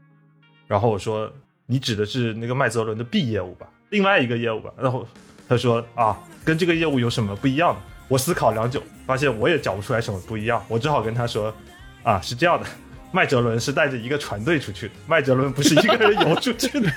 [0.67, 1.33] 然后我说
[1.67, 3.67] ：“你指的是那个麦哲伦的 B 业务吧？
[3.91, 5.07] 另外一个业务吧？”然后
[5.49, 11.55] 他说：“啊，跟这个业务有什么不一样呢？”我思考良久，发现我也讲不出来什么不一样，我只好跟他说
[12.03, 12.67] ：“啊，是这样的。”
[13.12, 16.91] 麦哲伦是带着一个船队出去的，麦哲伦不是一个人游出去的。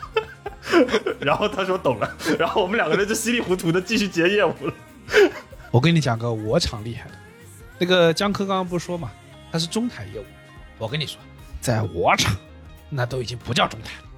[1.20, 4.72] 然后他说懂了，然后我们两个人就稀里糊涂的继续接业务了。
[5.70, 7.14] 我跟你讲个我厂厉害的，
[7.78, 9.10] 那个江科刚刚不是说嘛，
[9.52, 10.24] 他是中台业务。
[10.78, 11.20] 我跟你说，
[11.60, 12.34] 在我厂，
[12.90, 14.08] 那都已经不叫中台了，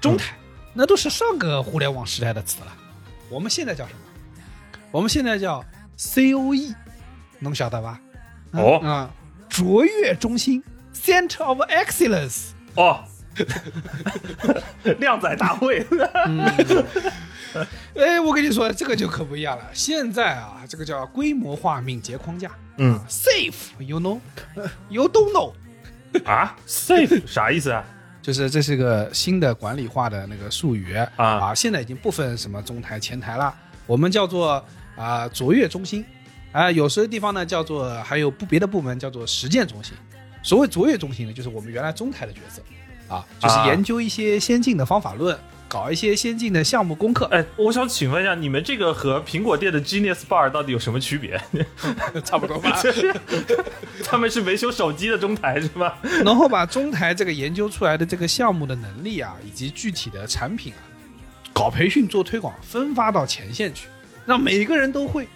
[0.00, 0.36] 中台、
[0.74, 2.72] 那都是上个互联网时代的词了。
[3.28, 4.00] 我们现在叫什么？
[4.90, 5.64] 我们现在叫
[5.98, 6.74] COE，
[7.40, 8.00] 能晓得吧？
[8.52, 9.10] 哦啊，
[9.48, 10.62] 卓越中心
[10.94, 12.50] Center of Excellence。
[12.74, 13.04] 哦，
[14.98, 15.84] 靓仔大会，
[17.94, 19.64] 哎，我跟你说，这个就可不一样了。
[19.72, 25.52] 现在啊，这个叫规模化敏捷框架嗯，Safe，you know，you don't know。
[26.24, 27.84] 啊，safe 啥意思啊？
[28.28, 31.54] 就是这是个新的管理化的那个术语啊。
[31.54, 33.54] 现在已经不分什么中台前台了，
[33.86, 34.62] 我们叫做
[34.96, 36.04] 啊、卓越中心。
[36.52, 39.94] 啊、有时候地方呢叫做还有不别的部门叫做实践中心。
[40.42, 42.60] 所谓卓越中心呢，就是我们原来中台的角色。
[43.08, 43.66] 啊，就是啊。
[43.68, 45.34] 研究一些先进的方法论
[45.68, 51.38] 搞一些先进的项目功课，哎，我想请问一下，你们这个和苹果店的 Genius Bar 到底有什么区别？
[52.24, 52.80] 差不多吧。
[54.02, 55.98] 他们是维修手机的中台是吧？
[56.24, 60.80] 然后把中台这个研究出来的这个项目的能力啊，以及具体的产品啊，
[61.52, 63.88] 搞培训做推广，分发到前线去，
[64.24, 65.28] 让每个人都会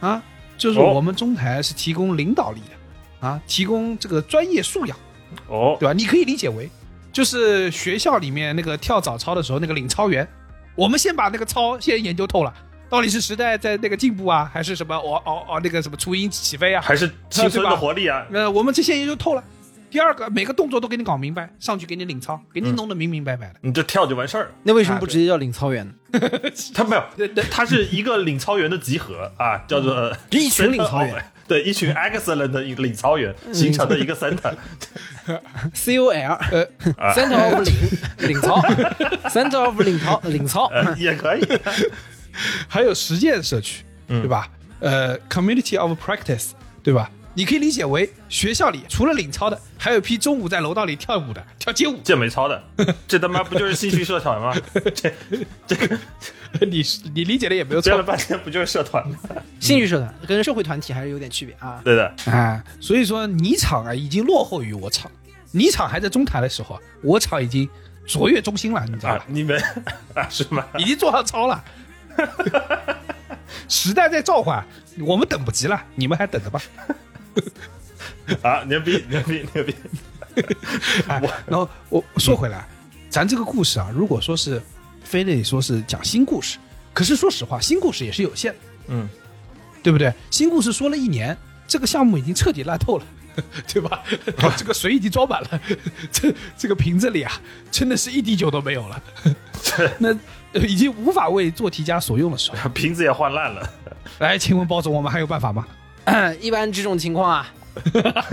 [0.00, 0.22] 啊。
[0.56, 4.96] 就是哦我们中台是提供领导力的啊，提供这个专业素养，
[5.48, 5.92] 哦，对吧？
[5.92, 6.70] 你可以理解为，
[7.12, 10.26] 就是学校里面那个跳早操的时候那个领操员，
[10.74, 12.52] 我们先把那个操先研究透了。
[12.88, 16.82] 到底是时代在那个进步啊，还是什么哦哦哦那个什么雏鹰起飞啊？
[16.82, 18.26] 还是青春的活力啊！
[18.30, 19.42] 呃，我们这些研究透了。
[19.90, 23.54] 第二个，每个动作都给你搞明白，上去给你领操，给你弄得明明白白的。
[23.62, 24.50] 你这跳就完事儿了。
[24.62, 26.20] 那为什么不直接叫领操员呢？
[26.74, 27.02] 他没有，
[27.50, 34.54] 他是一个领操员的集合啊，叫做一群领操员， 对，一群 excellent 的一个领操员形成的一个 center。
[35.74, 36.66] C O L 呃
[37.14, 37.74] ，Center of 领
[38.30, 38.58] 领操
[39.28, 41.46] ，Center of 领操领操，呃也可以。
[42.66, 44.48] 还有实践社区，对吧？
[44.80, 47.10] 呃，community of practice，对吧？
[47.34, 51.98] 你可以理解为学校里除了领操的，还有一批中午在楼道里跳舞的，跳街舞。
[52.04, 52.62] 健美操的，
[53.08, 54.54] 这他妈不就是兴趣社团吗？
[54.94, 55.12] 这
[55.66, 55.98] 这个
[56.66, 56.82] 你
[57.14, 59.16] 你理解的也没有错编了半天不就是社团吗？
[59.60, 61.80] 兴趣社团跟社会团体还是有点区别啊。
[61.82, 62.62] 对的，啊。
[62.80, 65.10] 所以说，你厂啊已经落后于我厂，
[65.52, 67.66] 你厂还在中台的时候啊，我厂已经
[68.06, 69.58] 卓越中心了，你知道吧？，啊你们
[70.14, 70.66] 啊是吗？
[70.76, 71.64] 已经做上操了。
[73.68, 74.62] 时代在召唤，
[75.00, 76.60] 我们等不及了，你们还等着吧。
[78.42, 79.74] 啊，牛逼牛逼牛逼！
[81.08, 82.66] 哎，然后我说回来，
[83.08, 84.62] 咱这个故事啊，如果说是
[85.02, 86.58] 非得说是讲新故事，
[86.92, 88.58] 可是说实话，新故事也是有限的，
[88.88, 89.08] 嗯，
[89.82, 90.12] 对不对？
[90.30, 93.04] 新故事说了一年，这个项目已经彻底烂透了。
[93.72, 94.04] 对吧？
[94.58, 95.60] 这个水已经装满了，
[96.12, 97.32] 这这个瓶子里啊，
[97.70, 99.02] 真的是一滴酒都没有了。
[99.98, 100.10] 那
[100.52, 103.66] 呃已经无法为做题家所用的时候，瓶子也换烂了，
[104.18, 105.66] 来，请问包总，我们还有办法吗？
[106.40, 107.52] 一般这种情况啊，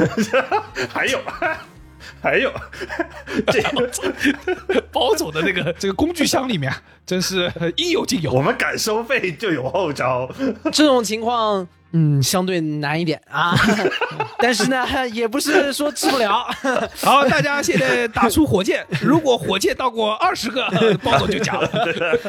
[0.91, 1.19] 还有
[2.21, 2.51] 还有
[3.47, 8.31] 这个包总的那个这个工具箱里面啊，真是呃应有尽有。
[8.31, 10.29] 我们敢收费就有后招，
[10.71, 13.55] 这种情况嗯相对难一点啊，
[14.37, 16.45] 但是呢也不是说治不了。
[17.01, 20.69] 好，大家现在打出火箭，如果火箭到过二十个，
[21.03, 21.69] 包总就讲了。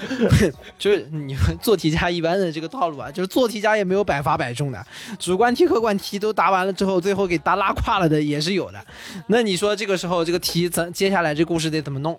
[0.78, 4.86] 就是你们做题家一般的这个套路啊，就是做题家也没有百发百中的，
[5.18, 8.82] 主观题、客观题都答完了之后，最后给答拉胯了的也是有的。
[9.26, 12.18] 那你说这个时候这个题咱接下来这故事得怎么弄？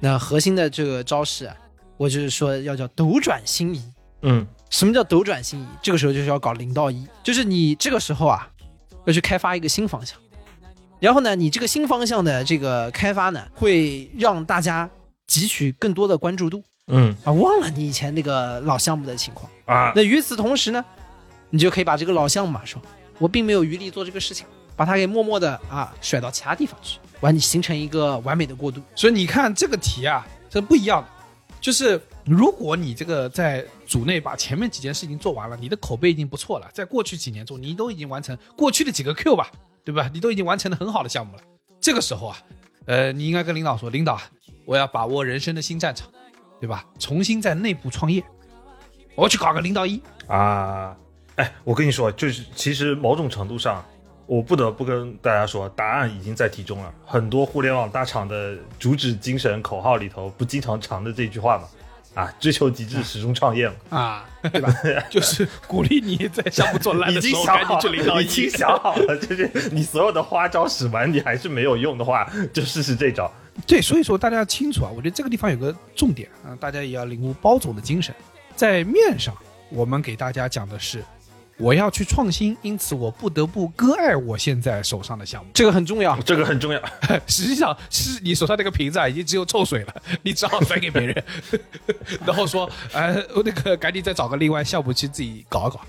[0.00, 1.54] 那核心的这个招式啊，
[1.96, 3.82] 我就是说要叫斗转星移。
[4.22, 5.66] 嗯，什么叫斗转星移？
[5.80, 8.50] 这个时候就是要搞零到一，就是你这个时候啊，
[9.04, 10.18] 要去开发一个新方向。
[10.98, 14.90] 然后呢，你这个新方向的这个开发呢，会让大家
[15.28, 19.48] 汲取更多的关注度嗯啊，忘了你以前那个老项目的情况。
[19.66, 20.84] 啊，那与此同时呢，
[21.50, 22.82] 你就可以把这个老项目啊说，
[23.20, 24.44] 我并没有余力做这个事情，
[24.74, 28.80] 把它给默默的啊甩到其他地方去，完你形成一个完美的过渡。
[28.96, 31.08] 所以你看这个题啊，这不一样的，
[31.60, 39.50] 就是如果你这个在组内把前面几件事情做完了，你的口碑已经不错了，在过去几年中，你都已经完成过去的几个 Q 吧，
[39.84, 40.10] 对吧？
[40.12, 41.42] 你都已经完成了很好的项目了。
[41.80, 42.38] 这个时候啊，
[42.86, 44.18] 呃，你应该跟领导说，领导，
[44.64, 46.08] 我要把握人生的新战场，
[46.58, 46.86] 对吧？
[46.98, 48.24] 重新在内部创业，
[49.14, 50.00] 我要去搞个领导一。
[50.26, 50.96] 啊，
[51.36, 53.84] 哎，我跟你说，就是其实某种程度上，
[54.24, 56.94] 我不得不跟大家说，答案已经在题中了。
[57.04, 61.68] 很多互联网大厂的主旨精神口号里头，不经常藏着这句话吗？
[62.14, 63.74] 啊，追求极致，始终创业嘛。
[63.90, 64.72] 啊，对吧？
[65.10, 68.26] 就是鼓励你在项目做烂已的时候赶紧去领导已。
[68.26, 73.30] 经想好了，就是你所有的花招使完，你还是没有用的话，就试试这招。
[73.66, 78.14] 对，所以说大家要清楚啊，我觉得这个地方有个重点啊，大家也要领悟包总的精神。
[78.56, 79.36] 在面上，
[79.70, 81.04] 我们给大家讲的是，
[81.56, 85.50] 我要去创新，因此我不得不割爱我现在手上的项目。
[85.54, 86.20] 这个很重要。
[86.22, 86.82] 这个很重要。
[87.26, 91.24] 实际上是你手上那个瓶子啊，已经只有臭水了，你只好甩给别人，
[92.26, 95.80] 然后说，呃，那个赶紧再找个另外项目去自己搞一搞。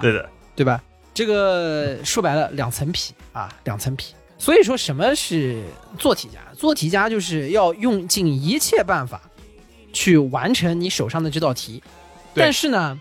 [0.00, 0.82] 对的，对吧？
[1.12, 4.14] 这个说白了，两层皮啊，两层皮。
[4.38, 5.62] 所以说，什么是
[5.98, 6.38] 做题家？
[6.56, 9.20] 做题家就是要用尽一切办法
[9.92, 11.82] 去完成你手上的这道题，
[12.32, 12.98] 但是呢，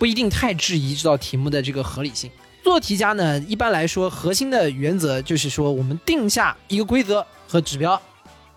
[0.00, 2.30] 不一定太质疑这道题目的这个合理性。
[2.62, 8.00] 做题家呢，一般来说，核心的原则就是说，我们定下一个规则和指标，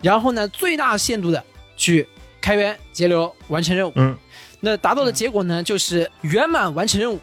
[0.00, 1.44] 然后呢，最大限度的
[1.76, 2.08] 去
[2.40, 3.92] 开源节流，完成任务。
[3.96, 4.16] 嗯，
[4.60, 7.20] 那达到的结果呢，就是圆满完成任务。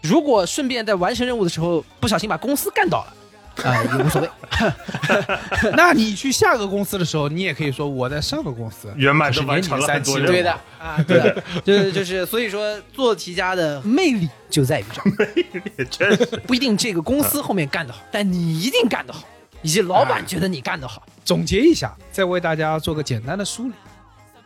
[0.00, 3.14] 如果顺便在完成任务的时候不小心把公司干倒了，
[3.62, 4.28] 啊、也无所谓。
[5.76, 15.28] 那你去下个公司的时候，你也可以说我在上个公司圆满可是地完成了年年三期很多任务对的 啊，对的，就是就是，所以说做题家的魅力就在于这儿，
[15.78, 19.24] 也确实，不一定这个公司后面干得好，但你一定干得好，
[19.62, 21.02] 以及老板觉得你干得好。
[21.24, 23.74] 总结一下，再为大家做个简单的梳理，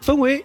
[0.01, 0.45] 分为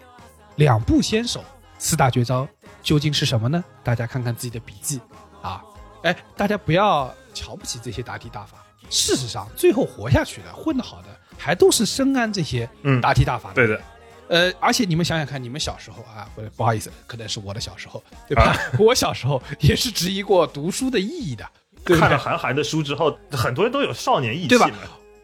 [0.55, 1.43] 两步先手，
[1.77, 2.47] 四大绝招
[2.81, 3.63] 究竟是什么呢？
[3.83, 4.99] 大家看看自己的笔记
[5.41, 5.61] 啊！
[6.03, 8.57] 哎，大家不要瞧不起这些答题大法，
[8.89, 11.07] 事实上，最后活下去的、混得好的，
[11.37, 13.55] 还都是深谙这些嗯答题大法的。
[13.55, 13.81] 对的，
[14.27, 18.55] 呃，而且你们想想看，你们小时候啊，不不好意思，可能是我的小时候，对吧？
[18.79, 21.45] 我小时候也是质疑过读书的意义的，
[21.83, 22.17] 对对看了？
[22.17, 24.69] 韩寒的书之后，很多人都有少年意气对吧，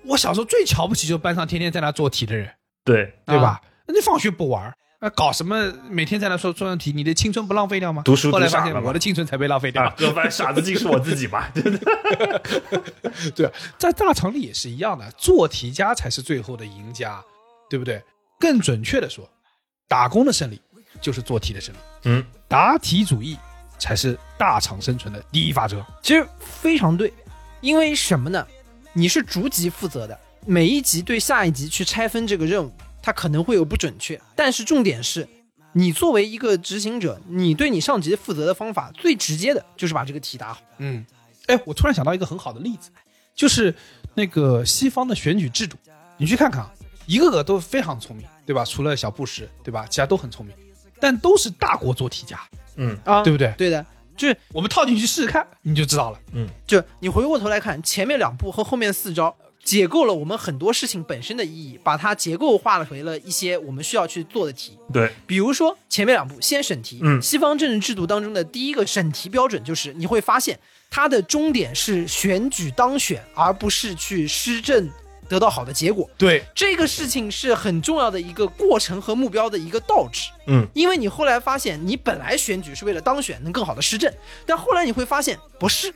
[0.06, 2.50] 我小时候最瞧不起就是班上天天在那做题的人。
[2.84, 3.62] 对，对吧？
[3.86, 5.72] 那你放学不玩儿，那搞什么？
[5.90, 8.02] 每天在那说做样题，你的青春不浪费掉吗？
[8.06, 9.84] 读书后来发现我的青春才被浪费掉。
[9.84, 12.42] 啊，各班傻子竟是我自己吧，真的，
[13.36, 17.24] 对啊，在大厂里也是一样的，做题家才是最后的赢家，
[17.70, 18.04] 对不对？
[18.40, 19.30] 更准确的说，
[19.88, 20.62] 打工的胜利
[21.02, 21.78] 就是做题的胜利。
[22.04, 23.38] 嗯，答题主义
[23.78, 25.86] 才是大厂生存的第一法则。
[26.02, 27.14] 其实非常对，
[27.62, 28.46] 因为什么呢？
[28.94, 32.74] 你是逐级负责的，每一级对下一级去拆分这个任务，
[33.10, 35.28] 它可能会有不准确，但是重点是，
[35.74, 40.62] 你作为一个执行者，你对你上级负责的方法最直接的就是把这个题答好。
[40.78, 41.04] 嗯，
[41.48, 42.92] 哎，我突然想到一个很好的例子，
[43.34, 43.74] 就是
[44.14, 45.76] 那个西方的选举制度，
[46.18, 46.72] 你去看看啊，
[47.08, 48.64] 一个个都非常聪明，对吧？
[48.64, 49.88] 除了小布什，对吧？
[49.90, 50.56] 其他都很聪明，
[51.00, 52.40] 但都是大国做题家，
[52.76, 53.52] 嗯，啊，对不对？
[53.58, 53.84] 对的，
[54.16, 56.20] 就是我们套进去试试看，你就知道了。
[56.34, 64.78] 嗯就你回过头来看前面两步和后面四招，解构了我们很多事情本身的意义，把它结构化了为了一些我们需要去做的题。
[64.92, 70.58] 对，比如说前面两步先审题，嗯西方政治制度当中的第一个审题标准就是你会发现
[70.90, 74.90] 它的终点是选举当选，而不是去施政
[75.28, 76.10] 得到好的结果。
[76.18, 80.32] 对，这个事情是很重要的一个过程和目标的一个倒置。
[80.48, 84.12] 嗯，因为你后来发现，你本来选举是为了当选，能更好的施政，
[84.48, 85.94] 但后来你会发现不是，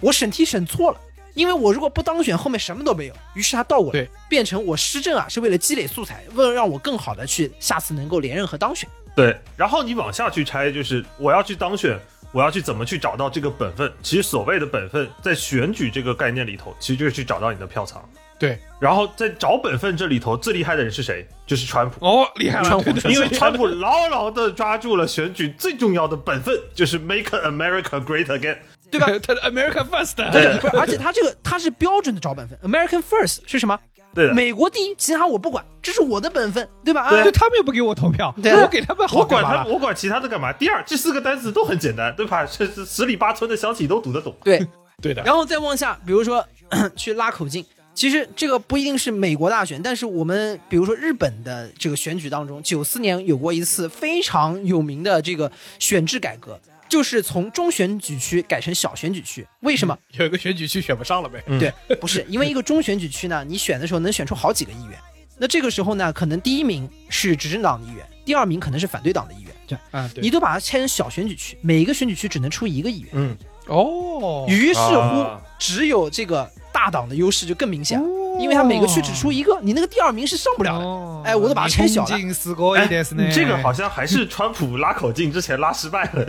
[0.00, 1.00] 我审题审错了。
[1.34, 8.88] 因为我如果不当选，后面什么都没有，于是他倒过来对，变成我施政啊是为了积累素材，为了让我更好的去下次能够连任和当选。
[9.14, 11.98] 对，然后你往下去拆，就是我要去当选，
[12.32, 13.92] 我要去怎么去找到这个本分？
[14.02, 18.02] 其实所谓的本分，在选举这个概念里头，其实就是去找到你的票仓。
[18.38, 21.26] 对，然后在找本分这里头，最厉害的人是谁？
[21.46, 22.02] 就是川普。
[22.06, 28.56] 哦，厉害了，川普因为川普牢牢的抓住了选举最重要的本分，就是 Make America Great Again。
[28.90, 29.06] 对吧？
[29.22, 33.78] 他的 American First，对不是， 而且他这个他是标准的找本分，American First 是什么？
[34.12, 37.08] 对的，美国第一，其他我不管，这是我的本分，对吧？
[37.10, 39.44] 对他们又不给我投票，对啊我给他们好我管？
[39.44, 40.52] 他，我管其他的干嘛？
[40.52, 42.44] 第二，这四个单词都很简单，对吧？
[42.44, 44.36] 这是十里八村的乡亲都读得懂。
[44.42, 44.66] 对，
[45.00, 46.44] 对的，然后再往下，比如说
[46.96, 47.64] 去拉口径，
[47.94, 56.58] 其实这个不一定是美国大选，但是我们比如说日本的这个选举当中，九四年有过一次非常有名的这个选制改革，
[56.90, 59.46] 就是从中选举区改成小选举区。
[59.60, 59.96] 为什么？
[60.12, 61.42] 有一个选举区选不上了呗。
[61.46, 64.98] 嗯对，不是因为一个中选举区呢，你选的时候能选出好几个议员，
[65.38, 73.10] 那这个时候呢，可能第一名是执政党的议员，第二名可能是反对党的议员，对，啊，对，你都把它拆成小选举区，每一个选举区只能出一个议员。
[73.12, 73.36] 嗯，
[73.68, 80.85] 哦，于是乎啊，只有这个大党的优势就更明显了，哦因为他每个区只出一个，你那个第二名是上不了的。
[80.85, 83.27] 哦哎我都把它拆小了日本人すご哎いですね。
[83.27, 86.25] 你这个好像还是川普拉口径之前拉失败了。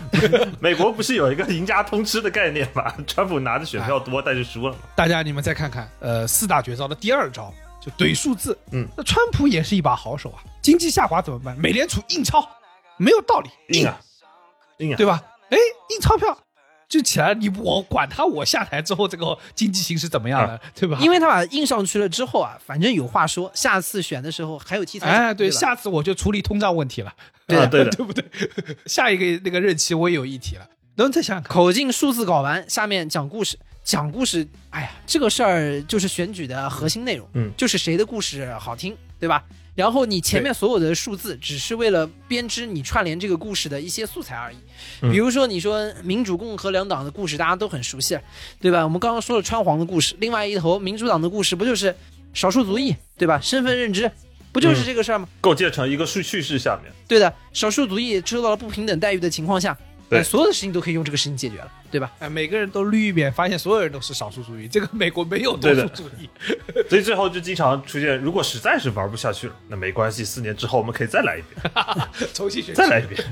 [0.59, 2.91] 美国不是有一个赢家通吃的概念吗？
[3.05, 4.79] 川普拿的选票多，但是输了嘛。
[4.95, 8.57] 大家你们再看看，呃，四大绝招的第二招就怼数字。
[8.71, 10.41] 嗯，那川普也是一把好手啊。
[10.61, 11.55] 经济下滑怎么办？
[11.59, 12.47] 美联储印钞，
[12.97, 13.99] 没有道理，硬啊，
[14.79, 15.21] 硬啊，对吧？
[15.51, 15.57] 哎，
[15.89, 16.35] 印钞票
[16.88, 20.98] 就起来，你我管他，我下台之后这个经济形势怎么样了，对吧？
[21.00, 25.16] 因为他把印上去了之后啊，反正有话说，下次选的时候还有题材讲。
[25.16, 27.12] 哎，对，吧下次我就处理通胀问题了，
[27.46, 28.24] 对啊对的 对不对？
[28.86, 33.58] 下一个那个任期我也有议题了，然后再想想，口径数字搞完，下面讲故事。
[33.82, 39.44] 讲故事，哎呀，这个事儿就是选举的核心内容，嗯就是谁的故事好听，对吧？
[39.76, 44.56] 然后你前面所有的数字只是为了编织你串联这个故事的一些素材而已。
[45.02, 48.18] 嗯比如说，你说民主共和两党的故事，大家都很熟悉，
[48.58, 48.82] 对吧？
[48.82, 51.94] 我们刚刚说了川黄的故事，另外一头民主党的故事不就是
[52.32, 53.38] 少数族裔，对吧？
[53.40, 54.10] 身份认知，
[54.50, 55.28] 不就是这个事儿吗？
[55.42, 56.90] 构建成一个叙叙事下面。
[57.06, 59.76] 对的，少数族裔受到了不平等待遇的情况下，
[60.08, 62.12] 对哎所有的事情都可以用这个事情解决了，对吧？
[62.18, 66.28] 哎，每个人都捋一遍，发现所有人都是少数主义，这个美国没有多数主义。
[66.88, 71.74] 所以最后就经常出现，如果实在是玩不下去了，那没关系，四年之后我们可以再来一遍，
[72.34, 73.22] 重新选 再来一遍。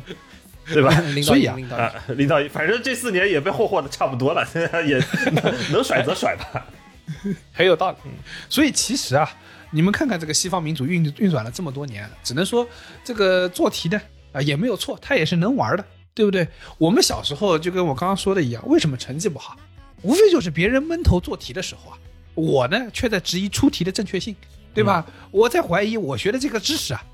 [0.66, 0.90] 对吧？
[1.22, 1.54] 所以啊
[2.16, 4.42] 领导一，反正这四年也被霍霍的差不多了，
[4.86, 4.98] 也
[5.70, 6.66] 能甩则甩吧。
[7.52, 7.98] 很有道理。
[8.48, 9.30] 所以其实啊，
[9.72, 12.66] 你们看看这个西方民主运运转了这么多年，只能说
[13.04, 14.00] 这个做题的
[14.32, 16.46] 啊也没有错，他也是能玩的，对不对？
[16.78, 19.56] 我们小时候就跟我刚刚说的一样，为什么成绩不好？
[20.02, 21.98] 无非就是别人闷头做题的时候啊，
[22.34, 24.34] 我呢却在质疑出题的正确性，
[24.72, 25.04] 对吧？
[25.30, 27.04] 我在怀疑我学的这个知识啊，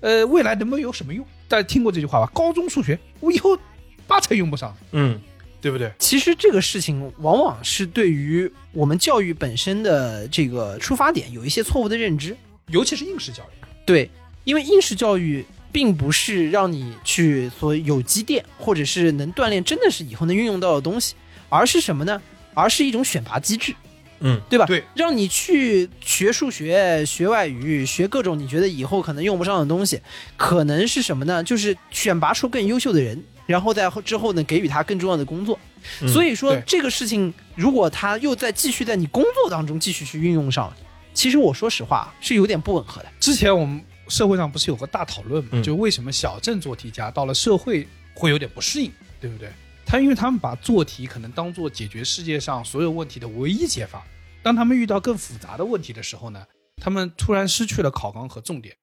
[0.00, 1.26] 呃，未来能不能有什么用？
[1.48, 2.30] 大家听过这句话吧？
[2.32, 3.58] 高中数学我以后
[4.06, 5.20] 八成用不上，嗯，
[5.60, 5.92] 对不对？
[5.98, 12.36] 其实这个事情往往是对于我们教育本身的这个出发点有一些错误的认知。
[12.70, 13.64] 尤其是应试教育。
[13.84, 14.10] 对，
[14.42, 21.14] 因为应试教育并不是让你去所有积淀，或者是能锻炼真的是以后能运用到的东西，
[21.48, 22.20] 而是什么呢？
[22.54, 23.74] 而是一种选拔机制。
[24.20, 24.64] 嗯，对吧？
[24.64, 30.00] 对，让你去学数学、学外语、学各种你觉得以后可能用不上的东西，
[30.38, 31.44] 可能是什么呢？
[31.44, 35.58] 就是选拔出更优秀的人，然后在之后呢，给予他更重要的工作。
[36.00, 40.72] 嗯所以说这个事情，如果他又在继续在你工作当中继续去运用上，
[41.12, 43.08] 其实我说实话是有点不吻合的。
[43.20, 48.90] 之前我们社会上不是有个大讨论嘛，嗯就为什么小镇做题家到了社会会有点不适应，
[49.20, 49.50] 对不对？
[49.84, 54.04] 他因为他们把做题可能当做解决世界上所有问题的唯一解法，
[54.42, 56.44] 当他们遇到更复杂的问题的时候呢，
[56.76, 58.76] 他们突然失去了考纲和重点。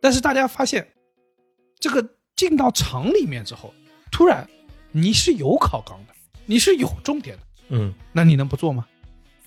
[0.00, 0.86] 但是大家发现，
[1.78, 3.74] 这个进到厂里面之后，
[4.10, 4.48] 突然
[4.92, 6.14] 你是有考纲的，
[6.46, 8.86] 你是有重点的，嗯，那你能不做吗？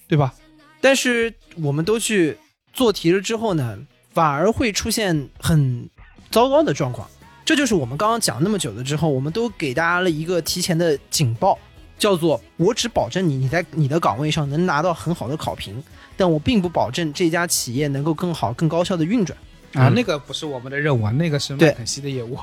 [0.08, 0.34] 对吧？
[0.82, 2.38] 但是我们都去
[2.72, 3.80] 做题了之后呢，
[4.12, 5.90] 反而会出现很
[6.32, 7.08] 糟糕的状况。
[7.46, 11.58] 这就是我们刚刚讲那么久了之后，我们都给大家了一个提前的警报，
[11.98, 15.84] 叫做我只保证你你在你的岗位上能拿到很好的考评，
[16.16, 19.38] 但我并不保证这家企业能够更好、更高效的运转。
[19.74, 22.38] 啊，嗯那个不是我们的任务啊，那个是对麦肯锡的业务。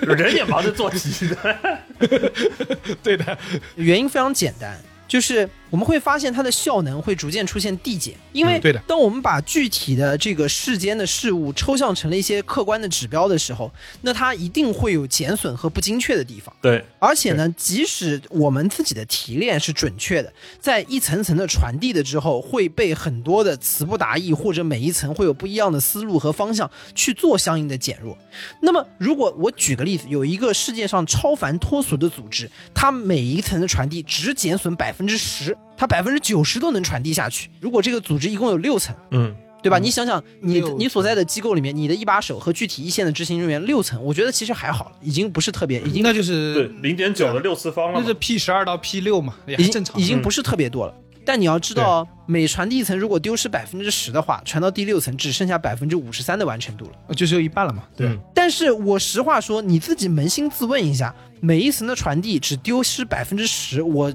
[0.16, 1.58] 人也忙着做题的。
[3.02, 3.38] 对的，
[3.76, 13.70] 原因非常简单，就是我们会发现它的效能会逐渐出现递减，因为嗯对的当我们把具体的这个世间的事物抽象成了一些客观的指标的时候，
[14.02, 16.54] 那它一定会有减损和不精确的地方。
[16.60, 28.18] 对，而且呢，即使我们自己的提炼是准确的，在一层层的传递的之后，会被很多的词不达意，或者每一层会有不一样的思路和方向去做相应的减弱。
[28.60, 37.50] 那么，如果我举个例子，有一个世界上超凡脱俗的组织，它每一层的传递只减损百分之十，它百分之九十都能传递下去。
[37.60, 39.78] 如果这个组织一共有六层，嗯，对吧？
[39.78, 50.94] 你想想，你六你所在的机构里面，你的一把手和具体一线的执行人员六层，我觉得其实还好了，已经不是特别，已经那就对是，零点九的六次方了那是 P 十二到 P 六嘛，也已经已经不是特别多了。
[51.22, 56.92] 但你要知道，每传递一层如果丢失百分之十的话，传到第六层只剩下百分之五十三的完成度了。
[57.08, 57.84] 呃就只有一半了嘛。
[57.94, 64.12] 对，嗯但是我实话说，你自己扪心自问一下，每一层的传递只丢失百分之十，我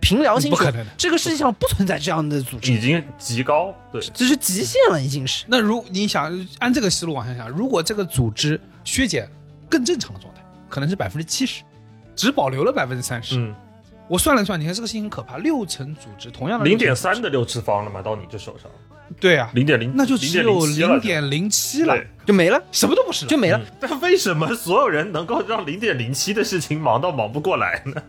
[0.00, 3.74] 凭良心说不可能的，这个世界上不存在这样的组织，已经极高。
[3.92, 5.44] 对，这是极限了，已经是。
[5.48, 9.28] 那如你想按这个思路往下想，如果这个组织削减
[9.68, 11.62] 更正常的状态，可能是百分之七十，
[12.14, 13.36] 只保留了百分之三十。
[13.38, 13.54] 嗯，
[14.08, 18.70] 我算了算，你看这个事情很可怕，六层组织同样的零点三的六次方了嘛，到你这手上，
[19.20, 23.26] 对啊，零点零，那就只有零零点零七了，对，就没了，什么都不是。
[23.26, 23.58] 就没了。
[23.58, 28.02] 嗯但为什么所有人能够让零点零七的事情忙到忙不过来呢？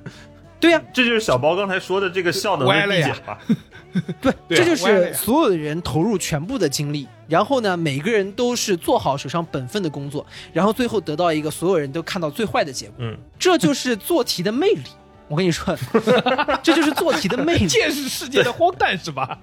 [0.60, 3.39] 对呀、这就是小包刚才说的这个效能的歪了呀递减吧？
[4.22, 12.95] 对，对啊这就是所有的人投入全部的精力，然后呢，每个人都是做好手上本分的工作，然后最后得到一个所有人都看到最坏的结果。
[12.99, 14.84] 嗯，这就是做题的魅力。
[15.30, 15.78] 我跟你说，
[16.64, 17.68] 这就是做题的魅力。
[17.68, 19.38] 见识世界的荒诞是吧？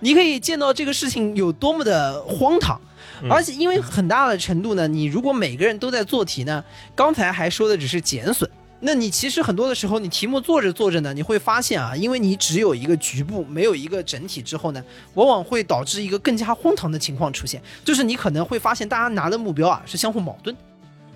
[0.00, 2.80] 你可以见到这个事情有多么的荒唐。
[3.28, 6.64] 而且，因为很大的程度呢，你如果每个人都在做题呢，
[6.94, 8.48] 刚才还说的只是减损，
[8.80, 14.82] 那你其实很多的时候，你题目做着做着呢，你会发现啊，因为你只有一个局部，没有一个整体之后呢，
[15.14, 20.54] 往往会导致一个更加荒唐的情况出现，就是你可能会发现大家拿的目标啊是相互矛盾。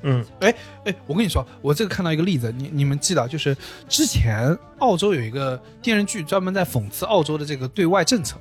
[0.04, 0.52] 嗯哎
[0.84, 3.56] 哎，我跟你说，我这个看到一个例子，你你们记得，就是
[3.88, 8.36] 之前澳洲有一个电视剧专门在讽刺澳洲的这个对外政策，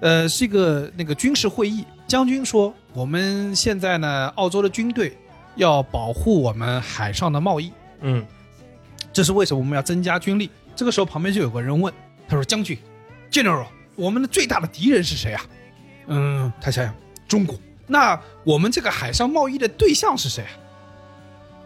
[0.00, 5.18] 呃，是一个那个军事会议，将军说我们现在呢，澳洲的军队
[5.56, 8.24] 要保护我们海上的贸易，嗯
[9.14, 10.50] 这是为什么我们要增加军力？
[10.76, 11.94] 这个时候旁边就有个人问，
[12.28, 12.76] 他说：“将军
[13.30, 15.46] ，General，我们的最大的敌人是谁啊？”
[16.08, 16.94] 嗯，他想想，
[17.28, 17.56] 中国。
[17.86, 20.50] 那我们这个海上贸易的对象是谁啊？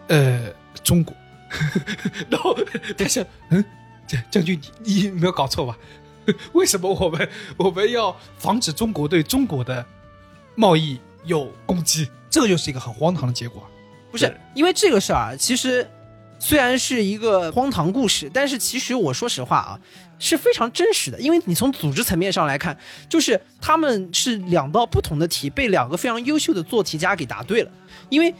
[0.08, 0.52] 呃，
[0.84, 1.16] 中国。
[2.28, 2.54] 然后
[2.98, 3.64] 他想，嗯，
[4.06, 5.76] 将将军，你你没有搞错吧？
[6.52, 9.84] 为什么我们我们要防止中国对中国的
[10.54, 12.10] 贸易有攻击？
[12.28, 13.66] 这个就是一个很荒唐的结果啊。
[14.10, 15.88] 不是因为这个事儿啊，其实
[16.38, 19.78] 虽然是一个荒唐故事，但是其实我说实话啊，
[20.18, 21.20] 是非常真实的。
[21.20, 22.76] 因为你从组织层面上来看，
[23.08, 27.70] 就是他们是两道不同的题被两个非常优秀的做题家给答对了。
[28.08, 28.32] 因为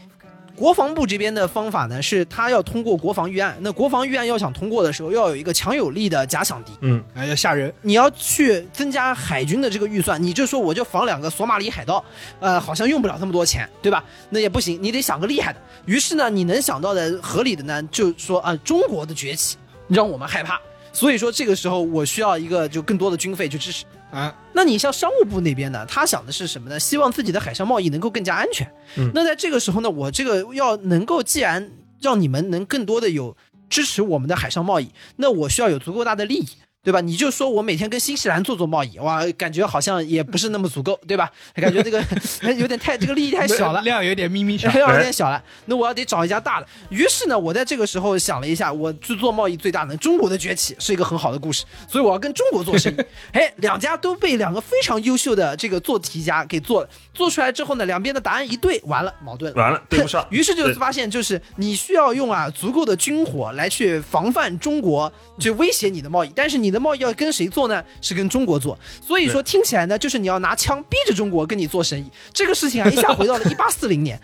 [0.59, 6.73] 国防部这边的方法呢，是他要通过国防预案，那国防预案要想通过的时候，要有一个强有力的假想敌。
[6.81, 7.73] 嗯，哎，要吓人。
[7.81, 12.03] 你要去增加海军的这个预算，你就说我就防两个索马里海盗，
[12.41, 14.03] 呃，好像用不了那么多钱，对吧？
[14.29, 15.61] 那也不行，你得想个厉害的。
[15.85, 19.55] 于是呢，你能想到的合理的呢，就说啊、中国的崛起
[19.87, 20.59] 让我们害怕，
[20.91, 23.85] 所以说这个时候我需要一个就更多的军费去支持。
[24.11, 26.79] 啊，那你像商务部那边呢，他想的是什么呢？
[26.79, 28.67] 希望自己的海上贸易能够更加安全。
[28.97, 33.37] 嗯那在这个时候呢，我这个要能够，既然让你们能更多的有
[33.69, 36.47] 支持我们的海上贸易，那我需要有足够大的利益，
[36.89, 36.99] 对吧？
[37.01, 41.29] 你就说我每天跟新西兰做做贸易，哇，感觉好像也不是那么足够，对吧？
[41.53, 42.03] 感觉这个
[42.57, 43.79] 有点太这个利益太小了。
[43.83, 44.67] 量有点咪咪小。
[44.73, 46.65] 量有点小了，那我要得找一家大的。
[46.89, 52.97] 于是呢，我在这个时候想了一下，我去做贸易最大的中国的崛起是一个很好的故事，所以我要跟中国做生意。
[53.33, 59.61] 哎，两家都被两个非常优秀的这个做题家给做了，做出来之后呢，两边的答案一对，完了矛盾了。
[59.61, 66.31] 完了对不上 于是就发现，就是你需要用啊足够的军火来去防范中国，去威胁你的贸易。
[66.35, 67.83] 但是你的贸易要跟谁做呢？
[68.01, 68.77] 是跟中国做。
[69.05, 72.05] 所以说听起来呢，就是你要拿枪逼着中国跟你做生意。
[72.33, 74.19] 这个事情啊，一下回到了 一八四零年。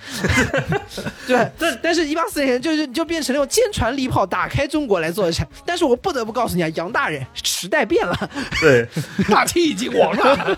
[1.27, 5.45] 对，但但是，一八四零年就是就变成了用坚船利炮打开中国来做的事。
[5.65, 8.29] 但是我不得不告诉你啊，杨大人，时代变了。
[8.61, 8.87] 对，
[9.29, 10.57] 大清已经亡了。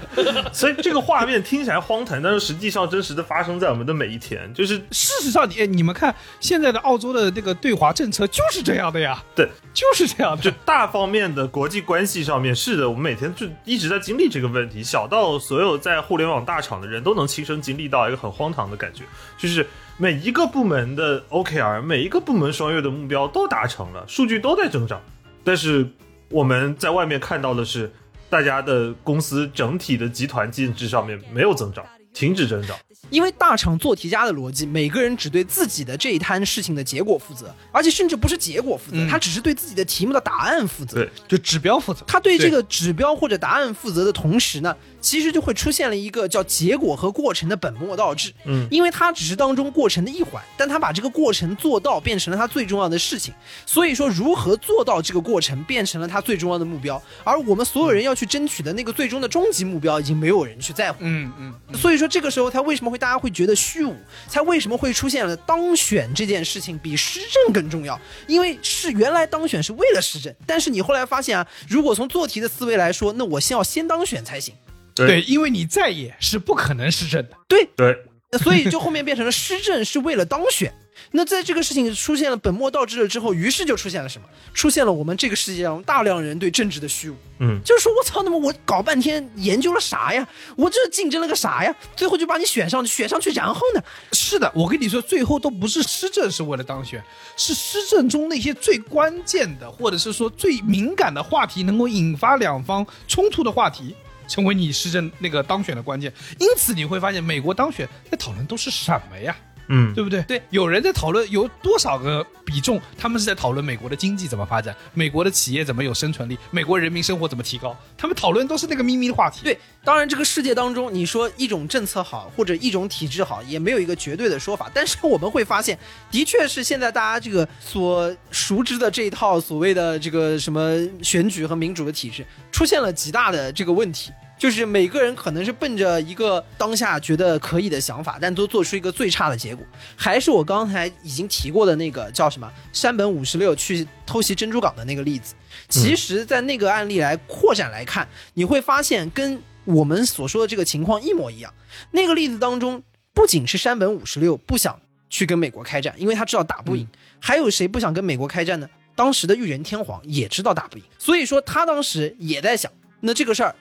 [0.54, 10.52] 所以这个画面听起来荒唐，但是实际上真实的发生在我们的每一天，就是事实上，你你们看现在的澳洲的那个对华政策就是这样的呀，对，就是这样的就。
[10.66, 14.84] 大方面的国际关系上面，是的，我们每天就一直在经历这个问题。
[14.84, 19.04] 小到所有在互联网大厂的人都能亲身经历到一个很荒唐的感觉，
[19.38, 19.66] 就是
[19.98, 25.02] 每一个部门的 OKR，每一个部门双月的目标都达成了，数据都在增长，
[25.44, 25.88] 但是
[26.30, 27.92] 我们在外面看到的是，
[28.30, 32.78] 大家的公司整体的集团净值上面没有增长，停止增长。
[33.10, 40.98] 因为大厂做题家的逻辑，每个人只对自己的这一摊事情的结果负责，而且甚至不是结果负责，嗯他只是对自己的题目的答案负责。
[40.98, 48.34] 对，就指标负责，他对这个指标或者答案负责的同时呢，其实就会出现了一个叫结果和过程的本末倒置。
[48.45, 53.34] 嗯因为他只是当中过程的一环，但他把这个过程做到变成了他最重要的事情。
[53.66, 60.98] 所以说，如何做到这个过程变成了他最重要的目标，而我们所有人要去争取的那个最终的终极目标，已经没有人去在乎。
[61.02, 63.96] 嗯嗯，所以说这个时候他为什么会大家会觉得虚无？
[64.28, 68.00] 才为什么会出现了当选这件事情比施政更重要？
[68.28, 74.54] 因为是原来当选是为了施政，但是你后来发现啊，如果从做题的思维来说，那我先要先当选才行。
[74.96, 77.38] 对，因为你在野是不可能施政的。
[77.48, 77.96] 对，对，
[78.40, 80.74] 所以就后面变成了施政是为了当选。
[81.12, 84.28] 那在这个事情出现了本末倒置了之后，于是就出现了什么？
[84.54, 87.16] 出现了我们这个世界上大量人对政治的虚无。
[87.40, 90.28] 嗯，就是说我操，那么我搞半天研究了啥呀？
[90.56, 91.74] 我这竞争了个啥呀？
[91.96, 93.84] 最后就把你选上去，选上去，然后呢？
[94.12, 97.02] 是的，我跟你说，最后都不是施政是为了当选，
[97.38, 103.96] 是施政中那些最关键的，或者是说最敏感的话题，能够引发两方冲突的话题，
[104.28, 106.12] 成为你施政那个当选的关键。
[106.40, 109.36] 因此你会发现，美国当选在讨论都是什么呀？
[109.70, 110.22] 嗯，对不对？
[110.24, 119.41] 对，有人在讨论有多少个比重，他们是在讨论美国的经济怎么发展，美国的企业怎么有生存力，美国人民生活怎么提高，他们讨论都是那个咪咪的话题。
[119.43, 124.72] 对，当然这个世界当中，你说一种政策好或者一种体制好，也没有一个绝对的说法。
[124.74, 125.78] 但是我们会发现，
[126.09, 134.11] 的确是现在大家这个所熟知的这一套所谓的这个什么选举和民主的体制，出现了极大的这个问题。
[134.38, 139.66] 就是每个人可能是奔着一个当下觉得可以的想法，但都做出一个最差的结果。
[139.96, 145.34] 还是我刚才已经提过的那个叫什么山本五十六去偷袭珍珠港的那个例子。
[145.70, 151.54] 其实，在那个案例来扩展来看，你会发现跟我们所说的这个情况一模一样。
[151.92, 152.82] 那个例子当中，
[153.14, 154.80] 不仅是山本五十六不想
[155.10, 156.88] 去跟美国开战，因为他知道打不赢，
[157.20, 158.70] 还有谁不想跟美国开战呢？
[158.96, 162.72] 当时的裕仁天皇也知道打不赢，所以说他当时也在想，
[163.02, 163.53] 那这个事儿，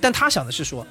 [0.00, 0.86] 但他想的是说，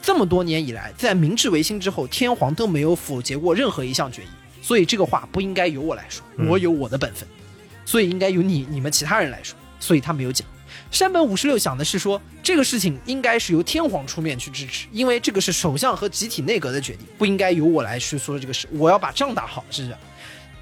[0.00, 4.28] 这么多年以来，在明治维新之后，天皇都没有否决过任何一项决议，
[4.60, 7.26] 所以这个话不应该由我来说，我有我的本分，
[7.84, 10.46] 所以应该由你你们其他人来说，所以他没有讲。
[10.90, 18.68] 山本五十六想的是说，这个事情应该是由天皇出面去支持，因为这个是首相和集体内阁的决定，不应该由我来去说这个事。
[18.72, 19.96] 我要把仗打好，是不是？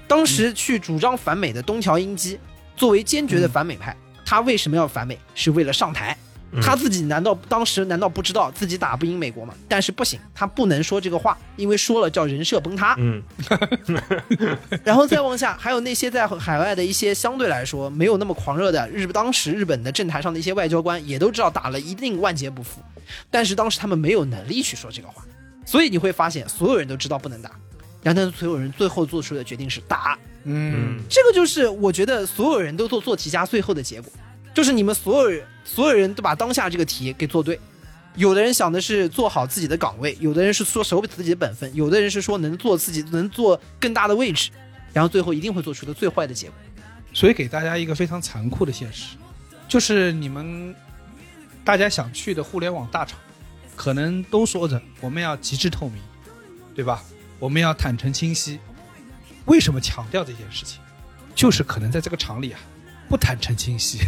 [0.07, 2.39] 当时去主张反美的东条英机，
[2.77, 3.95] 作为坚决的反美派，
[4.25, 5.17] 他为什么要反美？
[5.35, 6.17] 是为了上台。
[6.61, 9.53] 他自己难道当时难道不知道自己打不赢美国吗？
[9.67, 12.95] 但是不行，他不能说这个话，因为说了叫人设崩塌。
[12.97, 13.21] 嗯。
[14.83, 22.81] 然后再往下，还有那些在海外的一些相对来说没有那么狂热的日当时日本的政坛上的一些外交官，也都知道打了一定万劫不复，
[23.29, 25.23] 但是当时他们没有能力去说这个话，
[25.65, 27.51] 所以你会发现所有人都知道不能打，
[28.01, 34.11] 然后但所有人最后做出的决定是打，嗯，这个就是我觉得所有人都做做题家最后的结果，
[34.53, 37.59] 就是你们所有人所有人都把当下这个题给做对。
[38.15, 44.51] 有的人想的是做好自己的岗位，有的人是说守自己的本分，有的人是说能做自己能做更大的位置，
[44.91, 46.55] 然后最后一定会做出的最坏的结果。
[47.13, 49.15] 所以给大家一个非常残酷的现实，
[49.67, 50.75] 就是你们
[51.63, 53.17] 大家想去的互联网大厂，
[53.77, 56.01] 可能都说着我们要极致透明，
[56.75, 57.01] 对吧？
[57.39, 58.59] 我们要坦诚清晰。
[59.45, 60.81] 为什么强调这件事情？
[61.33, 62.59] 就是可能在这个厂里啊，
[63.07, 63.99] 不坦诚清晰，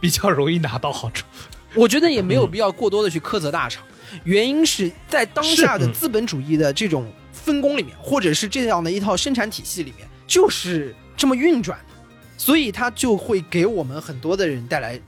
[0.00, 1.24] 比较容易拿到好处。
[1.74, 3.84] 我觉得也没有必要过多的去苛责大厂，
[4.24, 11.94] 原因是在当下的资本主义的这种分工里面，或者是这样的一套生产体系里面，就是这么运转的，
[12.38, 14.98] 所以它就会给我们很多的人带来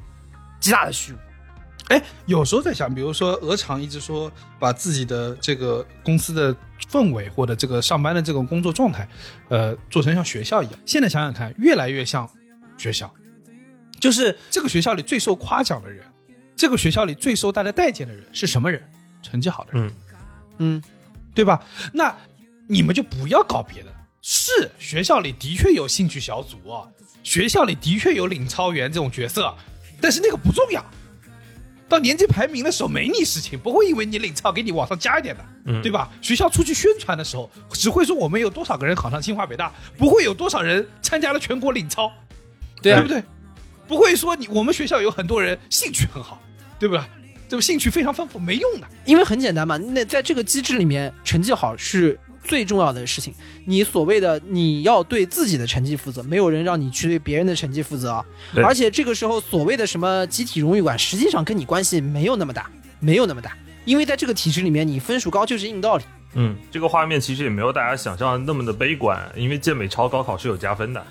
[0.61, 1.17] 极大的虚无。
[1.89, 6.55] 哎，有时候在想，比如说鹅厂一直说把自己的这个公司的
[6.91, 9.09] 氛围或者这个上班的这种工作状态，
[9.49, 10.79] 呃，做成像学校一样。
[10.85, 12.29] 现在想想看，越来越像
[12.77, 13.11] 学校，
[14.01, 16.05] 就是这个学校里最受夸奖的人，
[16.57, 18.83] 这个学校里最受大家待见的人是什么人？
[19.23, 19.93] 成绩好的人，嗯
[20.59, 20.83] 嗯，
[21.35, 21.63] 对吧？
[21.93, 22.17] 那
[22.69, 23.93] 你们就不要搞别的。
[24.23, 26.59] 是学校里的确有兴趣小组，
[27.23, 29.55] 学校里的确有领操员这种角色，
[30.01, 30.85] 但是那个不重要。
[31.89, 36.11] 到年级排名的时候没你事情，不会因为你领操给你往上加一点的，嗯对吧？
[36.21, 42.13] 学校出去宣传的时候，只会说我们有多少个人考上清华北大，不会有多少人参加了全国领操，
[42.83, 43.23] 对啊不对？
[43.89, 46.41] 不会说你我们学校有很多人兴趣很好，
[46.79, 47.33] 对吧对？
[47.49, 48.87] 这个兴趣非常丰富，没用的。
[49.07, 53.33] 因为很简单嘛，那在这个机制里面，成绩好是最重要的事情。
[53.65, 58.25] 你所谓的你要对自己的成绩负责，没有人让你去对别人的成绩负责啊。
[58.57, 62.71] 而且这个时候所谓的什么集体荣誉感，实际上跟你关系没有那么大，
[63.01, 63.57] 没有那么大。
[63.87, 66.05] 因为在这个体制里面，你分数高就是硬道理。
[66.35, 71.03] 嗯，这个画面其实也没有大家想象的那么的悲观，因为健美超高考是有加分的，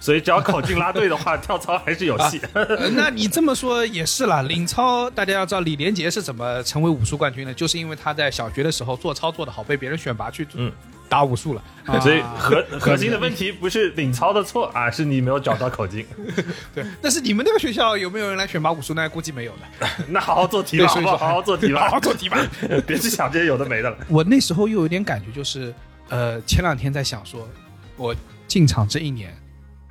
[0.00, 2.40] 所以只要考进拉队的话， 跳操还是有戏。
[2.52, 10.72] 呃那你这么说也是啦，领操大家要知道李连杰是怎么成为武术冠军的，就是因为他在小学的时候做操做得好，被别人选拔去嗯
[11.08, 11.62] 打武术了。
[12.02, 16.04] 所以啊核核心的问题不是领操的错啊，是你没有找到口径。
[16.74, 19.08] 对，但是你们那个学校有没有人来选拔武术呢？
[19.08, 19.88] 估计没有的。
[20.08, 20.86] 那好好做题吧？
[20.86, 22.38] 好好做题吧，好好做题吧。
[22.86, 23.96] 别去想这些有的没的了。
[24.08, 25.74] 我那时候又有点感觉，就是
[26.10, 27.48] 呃，前两天在想说，
[27.96, 28.14] 我
[28.46, 29.34] 进场这一年，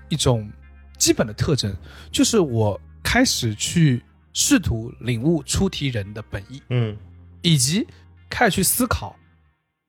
[0.09, 0.49] 一种
[0.97, 1.75] 基本的特征
[2.11, 4.03] 就是我开始去
[4.33, 6.97] 试图领悟出题人的本意，嗯
[7.41, 7.87] 以及
[8.29, 9.15] 开始去思考，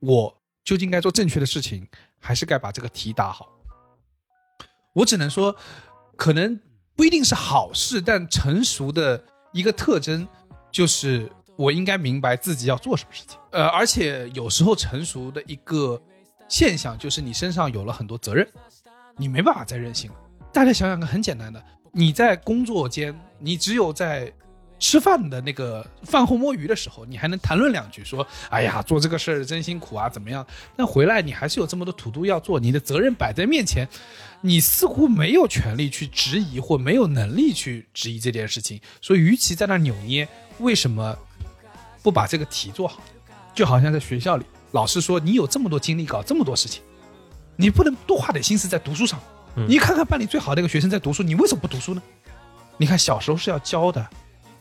[0.01, 0.35] 我
[0.65, 1.86] 究竟该做正确的事情，
[2.19, 3.49] 还是该把这个题答好。
[4.95, 5.55] 我只能说，
[6.16, 6.59] 可能
[6.95, 9.23] 不一定是好事，但成熟的
[9.53, 10.27] 一个特征
[10.70, 13.39] 就是我应该明白自己要做什么事情。
[13.53, 16.01] 呃，而且有时候成熟的一个
[16.49, 18.47] 现象就是你身上有了很多责任，
[19.19, 20.16] 你没办法再任性了。
[20.51, 21.62] 大家想想看，很简单的，
[21.93, 24.32] 你在工作间，你只有在
[24.78, 30.47] 吃饭的那个饭后摸鱼的时候，你还能谈论两句，说：“哎呀，做这个事儿真辛苦啊，怎么样？”
[30.77, 33.86] 但回来你还是有这么多土都要做，你的责任摆在面前，
[34.40, 38.81] 你似乎没有权利去质疑，或没有能力去质疑这件事情。
[39.03, 40.27] 所以，与其在那扭捏，
[40.61, 41.16] 为什么
[42.03, 43.03] 不把这个题做好？
[43.53, 46.81] 就好像在学校里，老师说你有这么多精力搞这么多事情，
[47.59, 49.20] 你不能多花点心思在读书上。
[49.66, 52.01] 你看看班里最好的一个学生在读书，你为什么不读书呢？
[52.76, 54.09] 你看小时候是要教的，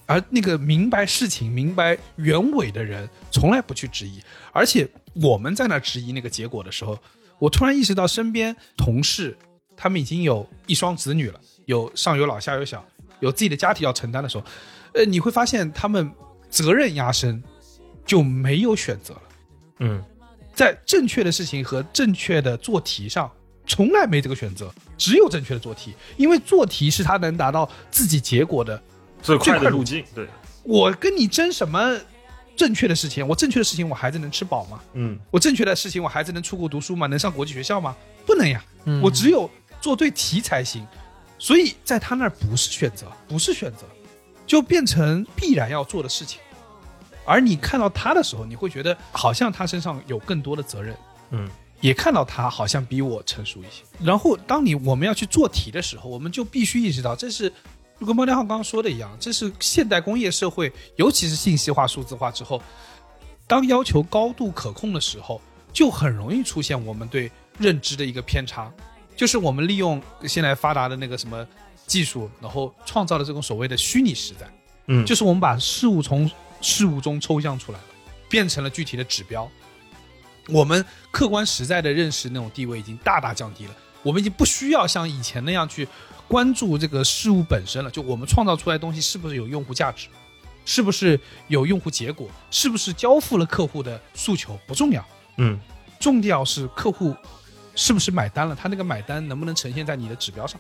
[0.07, 4.19] 而那个明白事情、明白原委的人，从来不去质疑。
[4.52, 6.98] 而且我们在那质疑那个结果的时候，
[7.38, 9.38] 我突然意识到，身边同事
[9.76, 12.84] 他们已经有一双子女了，有上有老下有小，
[13.19, 14.44] 有自己的家庭要承担的时候，
[14.95, 16.11] 呃，你会发现他们
[16.49, 17.44] 责任压身，
[18.03, 19.22] 就没有选择了。
[19.82, 20.03] 嗯
[20.58, 23.32] 在正确的事情和正确的做题上，
[23.68, 28.82] 从来没这个选择，只有正确的做题，因为做题是他能达到自己结果的。
[29.22, 30.28] 最快路的路径，对，
[30.64, 31.96] 我跟你争什么
[32.56, 33.28] 正确的事情？
[33.28, 34.80] 我正确的事情，我孩子能吃饱吗？
[34.94, 37.06] 嗯我正确的事情，我孩子能出国读书吗？
[37.06, 37.96] 能上国际学校吗？
[38.26, 39.48] 不能呀，嗯我只有
[39.80, 40.84] 做对题才行。
[41.38, 43.86] 所以在他那儿不是选择，不是选择，
[44.48, 46.40] 就变成必然要做的事情。
[47.28, 50.98] 而你看到他的时候，你会觉得好像他身上有更多的责任，
[51.30, 51.48] 嗯。
[51.80, 53.84] 也看到他好像比我成熟一些。
[54.04, 57.54] 然后，当你我们要去做题的时候，我们就必须意识到，这是
[57.99, 62.60] 就跟猫天浩刚刚说的一样，这是现代工业社会，尤其是信息化、数字化之后，
[63.45, 65.40] 当要求高度可控的时候，
[65.72, 68.72] 就很容易出现我们对认知的一个偏差，
[69.16, 71.45] 就是我们利用现在发达的那个什么
[71.86, 74.52] 技术，然后创造了这种所谓的虚拟时代，
[74.88, 75.06] 嗯。
[75.06, 76.28] 就是我们把事物从
[76.62, 77.86] 事物中抽象出来了，
[78.30, 79.50] 变成了具体的指标。
[80.50, 85.88] 我们客观实在的认识那种地位已经大大降低了，我们已经不需要像以前那样去
[86.28, 87.92] 关注这个事物本身了。
[87.92, 90.08] 就我们创造出来的东西是不是有用户价值，
[90.66, 95.06] 是不是有用户结果，是不是交付了客户的诉求不重要，
[95.38, 95.60] 嗯
[96.00, 97.14] 重要是客户
[97.76, 100.60] 是不是买单了，他那个买单能不能呈现在你的指标上。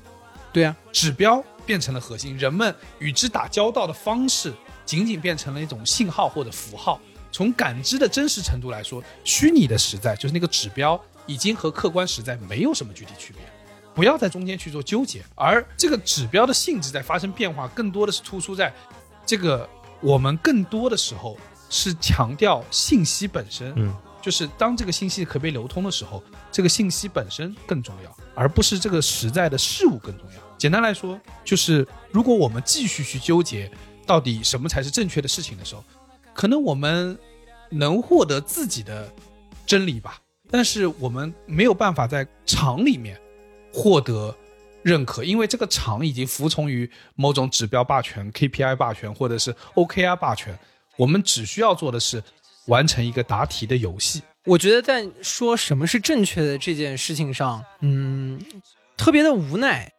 [0.51, 4.51] 对啊，指标变成了核心，人们与之打交道的方式
[4.87, 6.99] 仅仅变成了一种信号或者符号。
[7.31, 13.41] 从感知的真实程度来说，虚拟的实在就是那个指标，已经和客观实在没有什么具体区别。
[13.93, 18.73] 不要在中间去做纠结，而这个指标的性质在发生变化，更多的是突出在
[19.25, 19.67] 这个
[20.01, 21.37] 我们更多的时候
[21.69, 30.57] 是强调信息本身，嗯，就是当这个信息可被流通的时候，这个信息本身更重要，而不是这个实在的事物更重要。
[30.57, 33.69] 简单来说，就是如果我们继续去纠结
[34.07, 35.83] 到底什么才是正确的事情的时候，
[36.33, 37.15] 可能我们
[37.69, 39.13] 能获得自己的
[39.65, 40.19] 真理吧，
[40.49, 43.19] 但是我们没有办法在场里面
[43.73, 44.35] 获得
[44.81, 50.57] 认可，因为这个场已经服从于某种指标霸权、KPI 霸权或者是 OKR 霸权。
[50.95, 52.23] 我们只需要做的是
[52.65, 54.23] 完成一个答题的游戏。
[54.45, 58.41] 我觉得在说什么是正确的这件事情上，嗯，
[58.95, 59.91] 特别的无奈。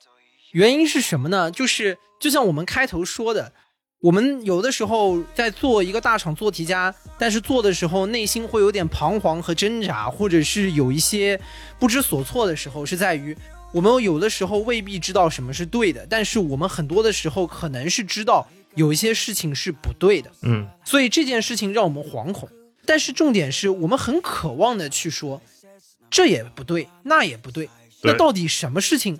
[0.52, 1.50] 原因是什么呢？
[1.50, 3.52] 就是就像我们开头说的，
[4.00, 11.40] 我们有的时候在做一个大厂做题家，但是做的时候内心会有点彷徨和挣扎，或者是有一些
[11.80, 13.36] 不知所措的时候，是在于
[13.72, 18.46] 我们有的时候未必知道什么是对的，但是我们很多的时候可能是知道
[18.76, 20.30] 有一些事情是不对的。
[20.42, 22.48] 嗯所以这件事情让我们惶恐。
[22.86, 25.42] 但是重点是我们很渴望的去说，
[26.08, 27.68] 这也不对，那也不对。
[28.00, 29.18] 对那到底什么事情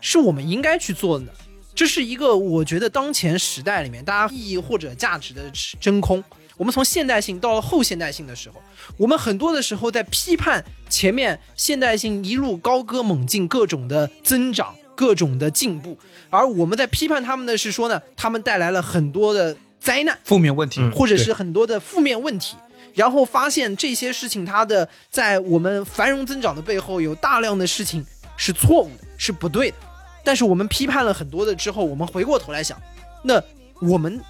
[0.00, 1.32] 是我们应该去做的呢？
[1.74, 5.42] 这是一个我觉得当前时代里面大家意义或者价值的
[5.80, 6.22] 真空。
[6.56, 8.62] 我们从现代性到了后现代性的时候，
[8.96, 15.98] 我们很多的时候在批判前面现代性一路高歌猛进，各种的增长，各种的进步，
[16.30, 20.16] 而我们在批判他们的是说呢，他们带来了很多的灾难。
[20.22, 22.54] 负面问题，嗯或者是很多的负面问题，
[22.94, 28.06] 然后发现这些事情它的在我们繁荣增长的背后有大量的事情
[28.36, 29.76] 是错误的，是不对的。
[30.24, 32.80] 但是我们批判了很多的之后，我们回过头来想，
[33.22, 33.40] 那
[33.80, 34.20] 我们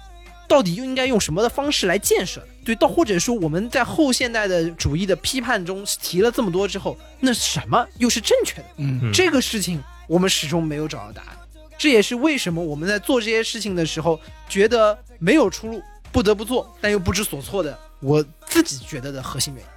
[0.47, 2.43] 到底又应该用什么的方式来建设？
[2.63, 8.67] 对，到或者说我们在后现代的主义的批判中提了这么多之后，那什么又是正确的？
[8.77, 11.37] 嗯，这个事情我们始终没有找到答案，
[11.77, 14.19] 这也是为什么我们在做这些事情的时候
[14.49, 15.81] 觉得没有出路，
[16.11, 19.69] 不得不做，但又不知所措的，我自己觉得的核心原因。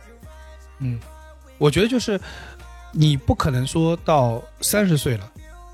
[0.80, 1.00] 嗯
[1.58, 2.18] 我觉得就是
[2.92, 5.32] 你不可能说到三十岁了，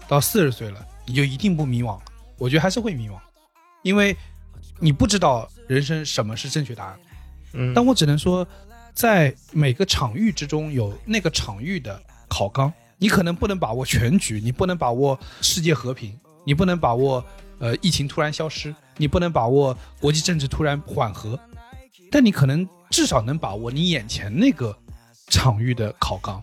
[0.08, 1.98] 到四十岁了，你就一定不迷茫。
[2.36, 3.18] 我觉得还是会迷茫，
[3.82, 4.16] 因为
[4.78, 7.00] 你不知道人生什么是正确答案。
[7.52, 8.46] 嗯，但我只能说，
[8.92, 17.24] 在每个场域之中有那个场域的考纲，你可能不能把握全局，你不能把握世界和平，你不能把握
[17.60, 21.38] 呃疫情突然消失，你不能把握国际政治突然缓和，
[22.10, 24.76] 但你可能至少能把握你眼前那个
[25.28, 26.42] 场域的考纲。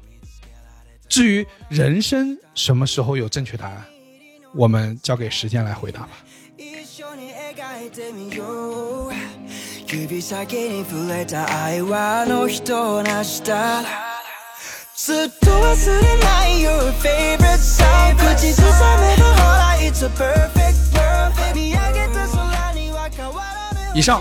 [1.11, 3.85] 至于人生什么时候有正确答案，
[4.55, 6.09] 我们交给时间来回答吧。
[6.57, 9.13] 一緒に描いてみよう
[9.87, 13.83] 指先に触れた愛はあの人を成した
[14.97, 23.45] ずっと忘れない Your favorite song 口ずさめばほら It's a perfect world 見上げた空には変わ
[23.75, 24.21] らぬ以上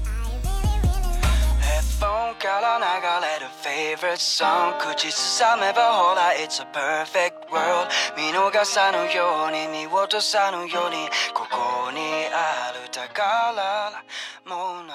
[2.40, 2.84] ヘッドホンから流
[3.26, 12.00] れる favorite song 口ずさめばほら It's a perfect world 見逃さぬように見落とさぬようにここに
[12.32, 13.92] ある宝
[14.46, 14.86] 物